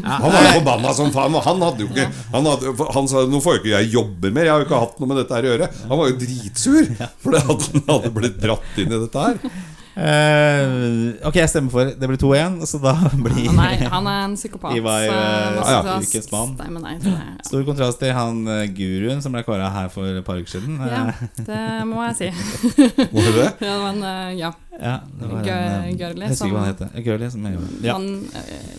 [0.06, 1.36] Han var jo forbanna som faen.
[1.36, 4.32] og Han hadde jo ikke Han, hadde, han sa nå får jo ikke jeg jobbe
[4.32, 5.70] mer, jeg har jo ikke hatt noe med dette her å gjøre.
[5.90, 6.90] Han var jo dritsur
[7.22, 9.54] fordi han hadde blitt dratt inn i dette her.
[9.92, 11.90] Eh, ok, jeg stemmer for.
[12.00, 12.94] Det blir 2-1, så da
[13.26, 14.76] blir Nei, han er en psykopat.
[14.78, 16.54] Ivar, uh, ja, skal ukens mann.
[16.56, 17.12] stemme nei til.
[17.12, 17.34] Ja.
[17.48, 20.78] Stor kontrast til han uh, guruen som ble kåra her for et par uker siden.
[20.80, 21.02] Ja,
[21.36, 22.30] det må jeg si.
[23.12, 23.50] Hvorfor det det?
[23.68, 24.00] Ja, men
[24.38, 24.52] ja.
[24.78, 27.06] ja, det var en, Gø- Gørli Jeg husker ikke hva han som- heter.
[27.10, 27.98] Gørli som er ja.
[27.98, 28.08] Han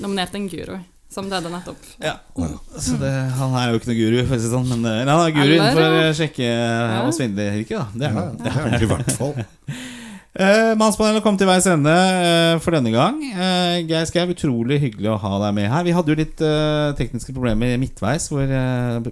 [0.02, 0.80] nominerte en guru
[1.14, 1.78] som døde nettopp.
[2.02, 2.16] ja.
[2.82, 4.72] Så det, han er jo ikke noe guru, for å si sånn.
[4.82, 7.84] Men han er guru Eller, innenfor sjekke og da.
[7.94, 9.36] Det er Ja, det er han i hvert fall.
[10.34, 13.20] Eh, Mannspanelet kom til veis ende eh, for denne gang.
[13.22, 15.84] Eh, Geir Skau, utrolig hyggelig å ha deg med her.
[15.86, 18.50] Vi hadde jo litt eh, tekniske problemer midtveis, hvor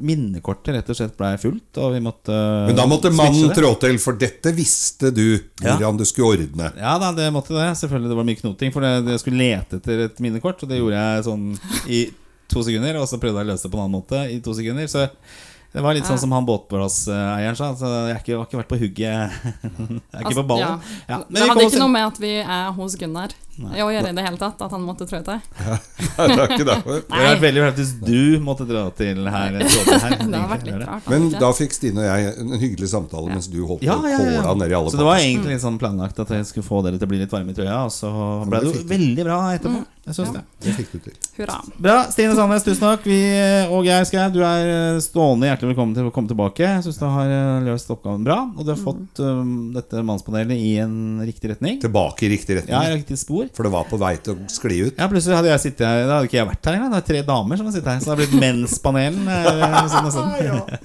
[0.02, 1.78] minnekortet rett og slett ble fullt.
[1.78, 2.40] Og vi måtte
[2.72, 5.28] Men da måtte mannen trå til, for dette visste du
[5.62, 5.78] Ja.
[5.78, 6.72] du skulle ordne.
[6.82, 7.70] Ja da, det måtte det.
[7.78, 8.74] Selvfølgelig det var mye knoting.
[8.74, 11.46] For jeg skulle lete etter et minnekort, og det gjorde jeg sånn
[11.86, 12.02] i
[12.50, 12.98] to sekunder.
[12.98, 14.90] Og så prøvde jeg å løse det på en annen måte i to sekunder.
[14.90, 15.06] Så
[15.72, 17.70] det var litt sånn som han båtplasseieren sa.
[17.80, 19.38] Så jeg har ikke, har ikke vært på hugget.
[20.12, 20.82] Jeg er ikke på ballen.
[20.84, 20.98] Ja.
[21.08, 24.16] Ja, men det hadde ikke noe med at vi er hos Gunnar å gjøre i
[24.16, 25.40] det hele tatt, at han måtte trå til.
[26.18, 27.00] Det er ikke derfor.
[27.06, 29.58] Det hadde vært veldig rart hvis du måtte dra til her.
[29.62, 30.18] her.
[30.22, 31.08] Det har vært litt rart.
[31.12, 34.20] Men da fikk Stine og jeg en hyggelig samtale mens du holdt på Ja, ja,
[34.20, 34.44] ja.
[34.44, 36.82] kåla ned i alle Så det var egentlig litt sånn planlagt at jeg skulle få
[36.86, 38.12] dere til å bli litt varme i trøya, og så
[38.48, 39.84] ble det jo veldig bra etterpå.
[40.02, 40.40] Jeg synes det.
[40.66, 41.14] Det fikk du til.
[41.38, 41.56] Hurra.
[41.78, 41.96] Bra.
[42.10, 43.04] Stine Sandnes, tusen takk.
[43.06, 43.18] Vi,
[43.70, 46.64] og Geir Skau, du er eh, stående hjertelig velkommen til å komme tilbake.
[46.66, 50.58] Jeg syns du har eh, løst oppgaven bra, og du har fått um, dette mannspanelet
[50.58, 51.78] i en riktig retning.
[51.84, 52.74] Tilbake i riktig retning.
[52.74, 53.46] Ja, i riktig spor.
[53.54, 54.98] For det var på vei til å skli ut.
[54.98, 56.96] Ja, Plutselig hadde jeg sittet her Da hadde ikke jeg vært her engang.
[56.96, 58.02] Det er tre damer som har sittet her.
[58.02, 59.22] Så det har blitt menspanelen.
[59.30, 60.82] eh, sånn og sånn.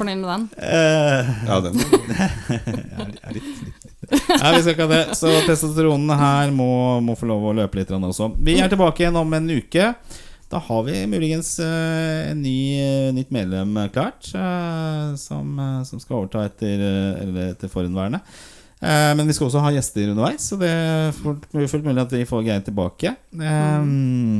[0.00, 0.48] Fornøyd med den?
[0.56, 1.76] Uh, Ja, den.
[2.56, 3.85] jeg er litt, litt.
[4.10, 5.02] Nei, vi skal ikke ha det.
[5.18, 6.68] Så testosteronen her må,
[7.04, 8.30] må få lov å løpe litt også.
[8.38, 9.92] Vi er tilbake igjen om en uke.
[10.46, 15.98] Da har vi muligens eh, en ny, eh, nytt medlem klart, eh, som, eh, som
[15.98, 16.84] skal overta etter,
[17.24, 18.20] eller etter forhenværende.
[18.76, 22.10] Eh, men vi skal også ha gjester underveis, så det er fullt, fullt mulig at
[22.12, 23.14] vi får Geir tilbake.
[23.32, 23.86] Eh,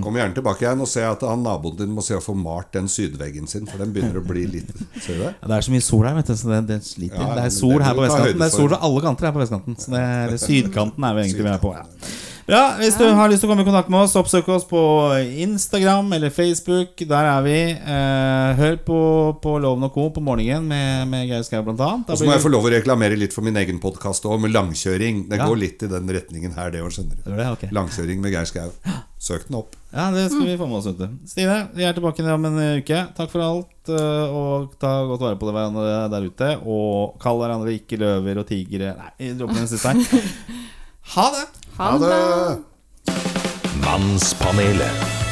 [0.05, 2.69] Kom gjerne tilbake igjen og se at han naboen din må se å få malt
[2.77, 5.33] den sydveggen sin, for den begynner å bli litt Ser du det?
[5.41, 7.17] Ja, det er så mye sol her, vet du, så det, det sliter.
[7.17, 8.39] Ja, det er sol det her på vestkanten.
[8.45, 9.81] Det er sol fra alle kanter her på vestkanten.
[9.81, 11.73] Så det er, det sydkanten er vi egentlig vi er på.
[11.77, 11.87] Ja.
[12.47, 14.79] Ja, Hvis du har lyst til å komme i kontakt med oss, oppsøk oss på
[15.43, 16.93] Instagram eller Facebook.
[17.03, 17.57] Der er vi.
[17.75, 18.99] Eh, hør på,
[19.43, 20.05] på Loven og Co.
[20.15, 22.13] på morgenen med, med Geir Skau blant annet.
[22.15, 24.39] Og så blir må jeg få lov å reklamere litt for min egen podkast òg,
[24.45, 25.25] med langkjøring.
[25.33, 25.49] Det Ja.
[25.51, 27.27] går litt i den retningen her, det òg, skjønner du.
[27.33, 27.67] Gjør det, ok.
[27.81, 28.71] Langkjøring med Geir Skau.
[29.27, 29.75] Søk den opp.
[29.91, 30.87] Ja, det skal vi få med oss.
[30.87, 33.03] ut Stine, vi er tilbake om en uke.
[33.19, 33.75] Takk for alt.
[33.91, 36.55] eh, Og ta godt vare på hverandre der ute.
[36.63, 38.95] Og kall hverandre ikke løver og tigre.
[38.95, 40.23] Nei, vi dropper den siste her.
[41.07, 41.66] Ha det!
[41.79, 42.59] Ha det!
[43.85, 45.26] Mannspanelet.